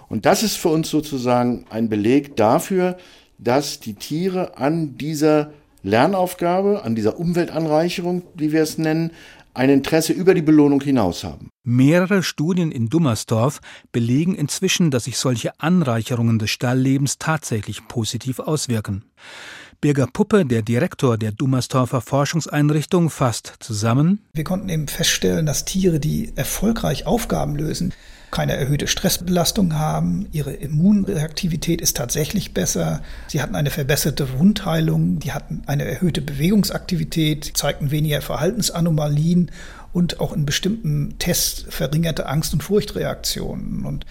Und 0.09 0.27
das 0.27 0.43
ist 0.43 0.57
für 0.57 0.69
uns 0.69 0.91
sozusagen 0.91 1.65
ein 1.71 1.89
Beleg 1.89 2.37
dafür, 2.37 2.99
dass 3.39 3.81
die 3.81 3.95
Tiere 3.95 4.59
an 4.59 4.99
dieser 4.99 5.53
Lernaufgabe, 5.83 6.83
an 6.85 6.95
dieser 6.95 7.19
Umweltanreicherung, 7.19 8.23
wie 8.35 8.53
wir 8.53 8.63
es 8.63 8.77
nennen, 8.77 9.13
ein 9.55 9.71
Interesse 9.71 10.13
über 10.13 10.35
die 10.35 10.43
Belohnung 10.43 10.81
hinaus 10.81 11.25
haben. 11.25 11.51
Mehrere 11.65 12.23
Studien 12.23 12.73
in 12.73 12.89
Dummersdorf 12.89 13.61
belegen 13.93 14.35
inzwischen, 14.35 14.91
dass 14.91 15.05
sich 15.05 15.19
solche 15.19 15.59
Anreicherungen 15.61 16.39
des 16.39 16.51
Stalllebens 16.51 17.19
tatsächlich 17.19 17.87
positiv 17.89 18.39
auswirken. 18.39 19.05
Birger 19.81 20.07
Puppe, 20.07 20.45
der 20.45 20.61
Direktor 20.61 21.17
der 21.17 21.33
Dummersdorfer 21.33 22.03
Forschungseinrichtung, 22.03 23.09
fasst 23.09 23.55
zusammen. 23.61 24.21
Wir 24.35 24.45
konnten 24.45 24.69
eben 24.69 24.89
feststellen, 24.89 25.47
dass 25.47 25.65
Tiere, 25.65 26.01
die 26.01 26.33
erfolgreich 26.37 27.07
Aufgaben 27.07 27.57
lösen, 27.57 27.95
keine 28.31 28.57
erhöhte 28.57 28.87
Stressbelastung 28.87 29.75
haben, 29.75 30.29
ihre 30.33 30.53
Immunreaktivität 30.53 31.81
ist 31.81 31.97
tatsächlich 31.97 32.55
besser, 32.55 33.03
sie 33.27 33.43
hatten 33.43 33.57
eine 33.57 33.71
verbesserte 33.71 34.39
Wundheilung, 34.39 35.19
die 35.19 35.33
hatten 35.33 35.63
eine 35.67 35.85
erhöhte 35.85 36.23
Bewegungsaktivität, 36.23 37.53
zeigten 37.55 37.91
weniger 37.91 38.21
Verhaltensanomalien 38.23 39.51
und 39.93 40.21
auch 40.21 40.33
in 40.33 40.47
bestimmten 40.47 41.17
Tests 41.19 41.65
verringerte 41.69 42.27
Angst- 42.27 42.53
und 42.53 42.63
Furchtreaktionen. 42.63 43.85
Und 43.85 44.07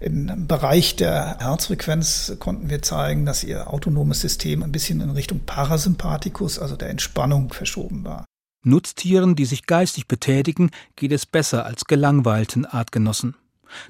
im 0.00 0.46
Bereich 0.46 0.96
der 0.96 1.38
Herzfrequenz 1.38 2.32
konnten 2.38 2.70
wir 2.70 2.82
zeigen, 2.82 3.26
dass 3.26 3.44
ihr 3.44 3.72
autonomes 3.72 4.20
System 4.20 4.62
ein 4.62 4.72
bisschen 4.72 5.00
in 5.00 5.10
Richtung 5.10 5.40
Parasympathikus, 5.40 6.58
also 6.58 6.74
der 6.76 6.90
Entspannung, 6.90 7.52
verschoben 7.52 8.04
war. 8.04 8.24
Nutztieren, 8.62 9.36
die 9.36 9.46
sich 9.46 9.66
geistig 9.66 10.06
betätigen, 10.06 10.70
geht 10.96 11.12
es 11.12 11.24
besser 11.24 11.64
als 11.64 11.84
gelangweilten 11.84 12.66
Artgenossen. 12.66 13.36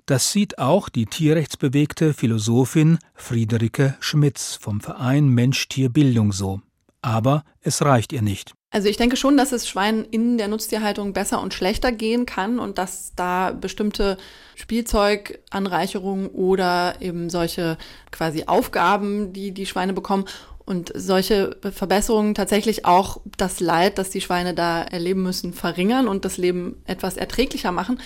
Das 0.07 0.33
sieht 0.33 0.59
auch 0.59 0.89
die 0.89 1.07
tierrechtsbewegte 1.07 2.15
Philosophin 2.15 2.99
Friederike 3.15 3.97
Schmitz 4.01 4.59
vom 4.61 4.81
Verein 4.81 5.29
Mensch-Tier-Bildung 5.29 6.33
so. 6.33 6.61
Aber 7.03 7.45
es 7.61 7.83
reicht 7.83 8.13
ihr 8.13 8.23
nicht. 8.23 8.53
Also 8.73 8.89
ich 8.89 8.97
denke 8.97 9.17
schon, 9.17 9.37
dass 9.37 9.51
es 9.51 9.69
Schweinen 9.69 10.05
in 10.05 10.39
der 10.39 10.47
Nutztierhaltung 10.47 11.13
besser 11.13 11.43
und 11.43 11.55
schlechter 11.55 11.91
gehen 11.91 12.25
kann 12.25 12.61
und 12.61 12.79
dass 12.79 13.15
da 13.17 13.51
bestimmte 13.51 14.17
Spielzeuganreicherungen 14.55 16.29
oder 16.29 16.95
eben 17.01 17.31
solche 17.31 17.79
quasi 18.13 18.45
Aufgaben, 18.47 19.33
die 19.33 19.51
die 19.53 19.67
Schweine 19.67 19.93
bekommen 19.93 20.27
und 20.65 20.93
solche 20.95 21.57
Verbesserungen 21.73 22.37
tatsächlich 22.37 22.85
auch 22.85 23.21
das 23.37 23.59
Leid, 23.59 23.99
das 23.99 24.11
die 24.11 24.21
Schweine 24.21 24.55
da 24.55 24.83
erleben 24.83 25.25
müssen, 25.25 25.53
verringern 25.53 26.07
und 26.07 26.25
das 26.25 26.37
Leben 26.37 26.81
etwas 26.87 27.17
erträglicher 27.17 27.73
machen. 27.73 27.99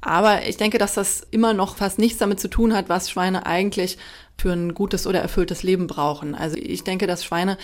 Aber 0.00 0.46
ich 0.46 0.56
denke, 0.56 0.78
dass 0.78 0.94
das 0.94 1.26
immer 1.30 1.54
noch 1.54 1.76
fast 1.76 1.98
nichts 1.98 2.18
damit 2.18 2.40
zu 2.40 2.48
tun 2.48 2.74
hat, 2.74 2.88
was 2.88 3.10
Schweine 3.10 3.46
eigentlich 3.46 3.98
für 4.36 4.52
ein 4.52 4.72
gutes 4.72 5.06
oder 5.06 5.20
erfülltes 5.20 5.64
Leben 5.64 5.88
brauchen. 5.88 6.34
Also 6.36 6.56
ich 6.56 6.84
denke, 6.84 7.08
dass 7.08 7.24
Schweine 7.24 7.58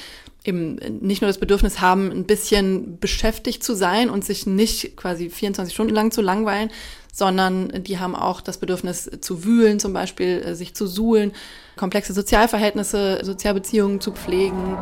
eben 0.44 0.74
nicht 1.00 1.22
nur 1.22 1.28
das 1.28 1.38
Bedürfnis 1.38 1.80
haben, 1.80 2.10
ein 2.10 2.24
bisschen 2.24 2.98
beschäftigt 2.98 3.62
zu 3.62 3.74
sein 3.74 4.10
und 4.10 4.24
sich 4.24 4.46
nicht 4.46 4.96
quasi 4.96 5.30
24 5.30 5.72
Stunden 5.72 5.94
lang 5.94 6.10
zu 6.10 6.20
langweilen, 6.20 6.70
sondern 7.12 7.84
die 7.84 8.00
haben 8.00 8.16
auch 8.16 8.40
das 8.40 8.58
Bedürfnis 8.58 9.08
zu 9.20 9.44
wühlen, 9.44 9.78
zum 9.78 9.92
Beispiel 9.92 10.42
äh, 10.44 10.54
sich 10.56 10.74
zu 10.74 10.88
suhlen, 10.88 11.30
komplexe 11.76 12.12
Sozialverhältnisse, 12.12 13.20
Sozialbeziehungen 13.22 14.00
zu 14.00 14.10
pflegen. 14.10 14.76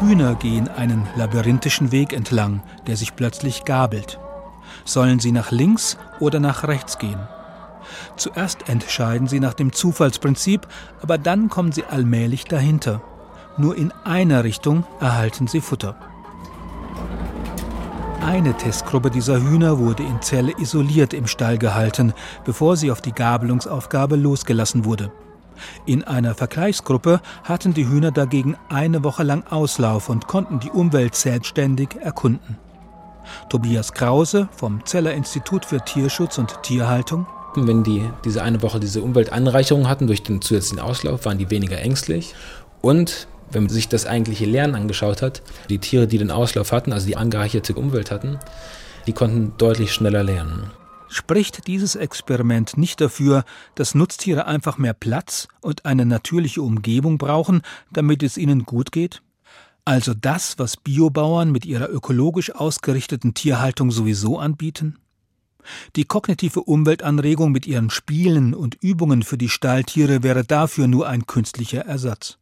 Hühner 0.00 0.36
gehen 0.36 0.68
einen 0.68 1.08
labyrinthischen 1.16 1.90
Weg 1.90 2.12
entlang, 2.12 2.62
der 2.86 2.96
sich 2.96 3.16
plötzlich 3.16 3.64
gabelt. 3.64 4.20
Sollen 4.88 5.20
sie 5.20 5.32
nach 5.32 5.50
links 5.50 5.98
oder 6.18 6.40
nach 6.40 6.66
rechts 6.66 6.96
gehen? 6.96 7.20
Zuerst 8.16 8.70
entscheiden 8.70 9.28
sie 9.28 9.38
nach 9.38 9.52
dem 9.52 9.70
Zufallsprinzip, 9.74 10.66
aber 11.02 11.18
dann 11.18 11.50
kommen 11.50 11.72
sie 11.72 11.84
allmählich 11.84 12.44
dahinter. 12.44 13.02
Nur 13.58 13.76
in 13.76 13.92
einer 14.04 14.44
Richtung 14.44 14.84
erhalten 14.98 15.46
sie 15.46 15.60
Futter. 15.60 15.94
Eine 18.22 18.54
Testgruppe 18.54 19.10
dieser 19.10 19.42
Hühner 19.42 19.78
wurde 19.78 20.04
in 20.04 20.22
Zelle 20.22 20.54
isoliert 20.58 21.12
im 21.12 21.26
Stall 21.26 21.58
gehalten, 21.58 22.14
bevor 22.46 22.78
sie 22.78 22.90
auf 22.90 23.02
die 23.02 23.12
Gabelungsaufgabe 23.12 24.16
losgelassen 24.16 24.86
wurde. 24.86 25.12
In 25.84 26.02
einer 26.04 26.34
Vergleichsgruppe 26.34 27.20
hatten 27.44 27.74
die 27.74 27.86
Hühner 27.86 28.10
dagegen 28.10 28.56
eine 28.70 29.04
Woche 29.04 29.22
lang 29.22 29.44
Auslauf 29.50 30.08
und 30.08 30.28
konnten 30.28 30.60
die 30.60 30.70
Umwelt 30.70 31.14
selbstständig 31.14 31.96
erkunden. 32.00 32.56
Tobias 33.48 33.92
Krause 33.92 34.48
vom 34.56 34.84
Zeller 34.84 35.14
Institut 35.14 35.64
für 35.64 35.80
Tierschutz 35.84 36.38
und 36.38 36.62
Tierhaltung. 36.62 37.26
Wenn 37.56 37.82
die 37.82 38.08
diese 38.24 38.42
eine 38.42 38.62
Woche 38.62 38.78
diese 38.80 39.02
Umweltanreicherung 39.02 39.88
hatten 39.88 40.06
durch 40.06 40.22
den 40.22 40.42
zusätzlichen 40.42 40.80
Auslauf, 40.80 41.24
waren 41.24 41.38
die 41.38 41.50
weniger 41.50 41.78
ängstlich 41.78 42.34
und 42.80 43.26
wenn 43.50 43.64
man 43.64 43.70
sich 43.70 43.88
das 43.88 44.06
eigentliche 44.06 44.44
Lernen 44.44 44.74
angeschaut 44.74 45.22
hat, 45.22 45.42
die 45.70 45.78
Tiere, 45.78 46.06
die 46.06 46.18
den 46.18 46.30
Auslauf 46.30 46.72
hatten, 46.72 46.92
also 46.92 47.06
die 47.06 47.16
angereicherte 47.16 47.74
Umwelt 47.74 48.10
hatten, 48.10 48.38
die 49.06 49.12
konnten 49.12 49.54
deutlich 49.56 49.92
schneller 49.92 50.22
lernen. 50.22 50.70
Spricht 51.08 51.66
dieses 51.66 51.96
Experiment 51.96 52.76
nicht 52.76 53.00
dafür, 53.00 53.44
dass 53.74 53.94
Nutztiere 53.94 54.46
einfach 54.46 54.76
mehr 54.76 54.92
Platz 54.92 55.48
und 55.62 55.86
eine 55.86 56.04
natürliche 56.04 56.60
Umgebung 56.60 57.16
brauchen, 57.16 57.62
damit 57.90 58.22
es 58.22 58.36
ihnen 58.36 58.64
gut 58.64 58.92
geht? 58.92 59.22
Also 59.88 60.12
das, 60.12 60.58
was 60.58 60.76
Biobauern 60.76 61.50
mit 61.50 61.64
ihrer 61.64 61.88
ökologisch 61.88 62.54
ausgerichteten 62.54 63.32
Tierhaltung 63.32 63.90
sowieso 63.90 64.38
anbieten? 64.38 64.98
Die 65.96 66.04
kognitive 66.04 66.60
Umweltanregung 66.60 67.52
mit 67.52 67.66
ihren 67.66 67.88
Spielen 67.88 68.52
und 68.52 68.76
Übungen 68.82 69.22
für 69.22 69.38
die 69.38 69.48
Stalltiere 69.48 70.22
wäre 70.22 70.44
dafür 70.44 70.88
nur 70.88 71.08
ein 71.08 71.24
künstlicher 71.24 71.86
Ersatz. 71.86 72.36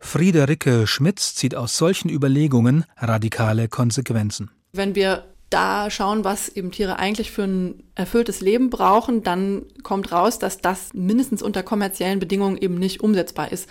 Friederike 0.00 0.86
Schmitz 0.86 1.34
zieht 1.34 1.56
aus 1.56 1.76
solchen 1.76 2.08
Überlegungen 2.08 2.84
radikale 2.98 3.66
Konsequenzen. 3.66 4.52
Wenn 4.72 4.94
wir 4.94 5.24
da 5.50 5.90
schauen, 5.90 6.22
was 6.22 6.48
eben 6.48 6.70
Tiere 6.70 7.00
eigentlich 7.00 7.32
für 7.32 7.42
ein 7.42 7.82
erfülltes 7.96 8.40
Leben 8.40 8.70
brauchen, 8.70 9.24
dann 9.24 9.64
kommt 9.82 10.12
raus, 10.12 10.38
dass 10.38 10.58
das 10.58 10.94
mindestens 10.94 11.42
unter 11.42 11.64
kommerziellen 11.64 12.20
Bedingungen 12.20 12.56
eben 12.56 12.76
nicht 12.76 13.00
umsetzbar 13.00 13.50
ist. 13.50 13.68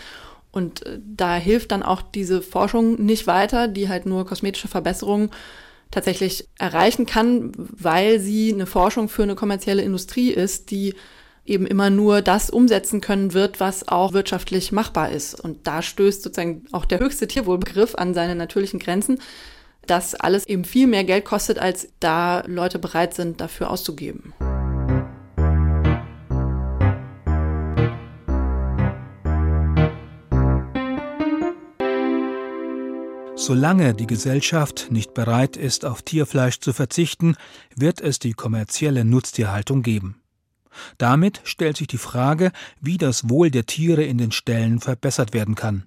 Und 0.51 0.85
äh, 0.85 0.99
da 1.03 1.35
hilft 1.35 1.71
dann 1.71 1.83
auch 1.83 2.01
diese 2.01 2.41
Forschung 2.41 3.03
nicht 3.03 3.27
weiter, 3.27 3.67
die 3.67 3.89
halt 3.89 4.05
nur 4.05 4.25
kosmetische 4.25 4.67
Verbesserungen 4.67 5.29
tatsächlich 5.91 6.47
erreichen 6.57 7.05
kann, 7.05 7.51
weil 7.55 8.19
sie 8.19 8.53
eine 8.53 8.65
Forschung 8.65 9.09
für 9.09 9.23
eine 9.23 9.35
kommerzielle 9.35 9.81
Industrie 9.81 10.31
ist, 10.31 10.71
die 10.71 10.93
eben 11.45 11.65
immer 11.65 11.89
nur 11.89 12.21
das 12.21 12.49
umsetzen 12.49 13.01
können 13.01 13.33
wird, 13.33 13.59
was 13.59 13.87
auch 13.87 14.13
wirtschaftlich 14.13 14.71
machbar 14.71 15.11
ist. 15.11 15.39
Und 15.39 15.65
da 15.65 15.81
stößt 15.81 16.21
sozusagen 16.21 16.65
auch 16.71 16.85
der 16.85 16.99
höchste 16.99 17.27
Tierwohlbegriff 17.27 17.95
an 17.95 18.13
seine 18.13 18.35
natürlichen 18.35 18.79
Grenzen, 18.79 19.19
dass 19.87 20.13
alles 20.13 20.47
eben 20.47 20.63
viel 20.63 20.85
mehr 20.85 21.03
Geld 21.03 21.25
kostet, 21.25 21.57
als 21.57 21.89
da 21.99 22.43
Leute 22.45 22.77
bereit 22.77 23.15
sind, 23.15 23.41
dafür 23.41 23.71
auszugeben. 23.71 24.33
Solange 33.39 33.93
die 33.93 34.05
Gesellschaft 34.05 34.87
nicht 34.91 35.13
bereit 35.13 35.55
ist, 35.55 35.85
auf 35.85 36.01
Tierfleisch 36.01 36.59
zu 36.59 36.73
verzichten, 36.73 37.37
wird 37.73 38.01
es 38.01 38.19
die 38.19 38.33
kommerzielle 38.33 39.05
Nutztierhaltung 39.05 39.81
geben. 39.81 40.21
Damit 40.97 41.39
stellt 41.45 41.77
sich 41.77 41.87
die 41.87 41.97
Frage, 41.97 42.51
wie 42.81 42.97
das 42.97 43.29
Wohl 43.29 43.49
der 43.49 43.65
Tiere 43.65 44.03
in 44.03 44.17
den 44.17 44.33
Ställen 44.33 44.81
verbessert 44.81 45.33
werden 45.33 45.55
kann. 45.55 45.85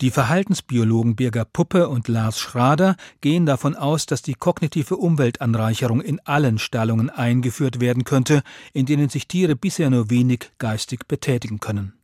Die 0.00 0.10
Verhaltensbiologen 0.10 1.14
Birger 1.14 1.44
Puppe 1.44 1.88
und 1.88 2.08
Lars 2.08 2.40
Schrader 2.40 2.96
gehen 3.20 3.46
davon 3.46 3.76
aus, 3.76 4.06
dass 4.06 4.22
die 4.22 4.34
kognitive 4.34 4.96
Umweltanreicherung 4.96 6.00
in 6.00 6.18
allen 6.24 6.58
Stallungen 6.58 7.08
eingeführt 7.08 7.78
werden 7.78 8.02
könnte, 8.02 8.42
in 8.72 8.84
denen 8.84 9.08
sich 9.08 9.28
Tiere 9.28 9.54
bisher 9.54 9.90
nur 9.90 10.10
wenig 10.10 10.50
geistig 10.58 11.06
betätigen 11.06 11.60
können. 11.60 11.97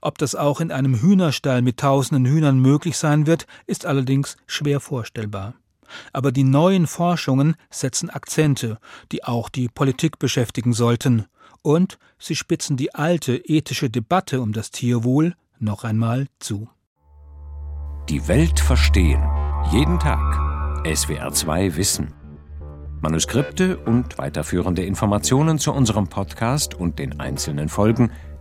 Ob 0.00 0.18
das 0.18 0.34
auch 0.34 0.60
in 0.60 0.70
einem 0.70 1.00
Hühnerstall 1.00 1.62
mit 1.62 1.78
tausenden 1.78 2.26
Hühnern 2.26 2.58
möglich 2.58 2.96
sein 2.96 3.26
wird, 3.26 3.46
ist 3.66 3.86
allerdings 3.86 4.36
schwer 4.46 4.80
vorstellbar. 4.80 5.54
Aber 6.12 6.32
die 6.32 6.44
neuen 6.44 6.86
Forschungen 6.86 7.56
setzen 7.70 8.10
Akzente, 8.10 8.78
die 9.12 9.24
auch 9.24 9.48
die 9.48 9.68
Politik 9.68 10.18
beschäftigen 10.18 10.72
sollten, 10.72 11.26
und 11.62 11.98
sie 12.18 12.36
spitzen 12.36 12.76
die 12.76 12.94
alte 12.94 13.36
ethische 13.36 13.88
Debatte 13.88 14.40
um 14.40 14.52
das 14.52 14.70
Tierwohl 14.70 15.34
noch 15.58 15.84
einmal 15.84 16.26
zu. 16.38 16.68
Die 18.10 18.28
Welt 18.28 18.60
verstehen. 18.60 19.22
Jeden 19.72 19.98
Tag. 19.98 20.20
SWR2 20.84 21.76
Wissen. 21.76 22.12
Manuskripte 23.00 23.78
und 23.78 24.18
weiterführende 24.18 24.84
Informationen 24.84 25.58
zu 25.58 25.72
unserem 25.72 26.08
Podcast 26.08 26.74
und 26.74 26.98
den 26.98 27.18
einzelnen 27.20 27.70
Folgen 27.70 28.10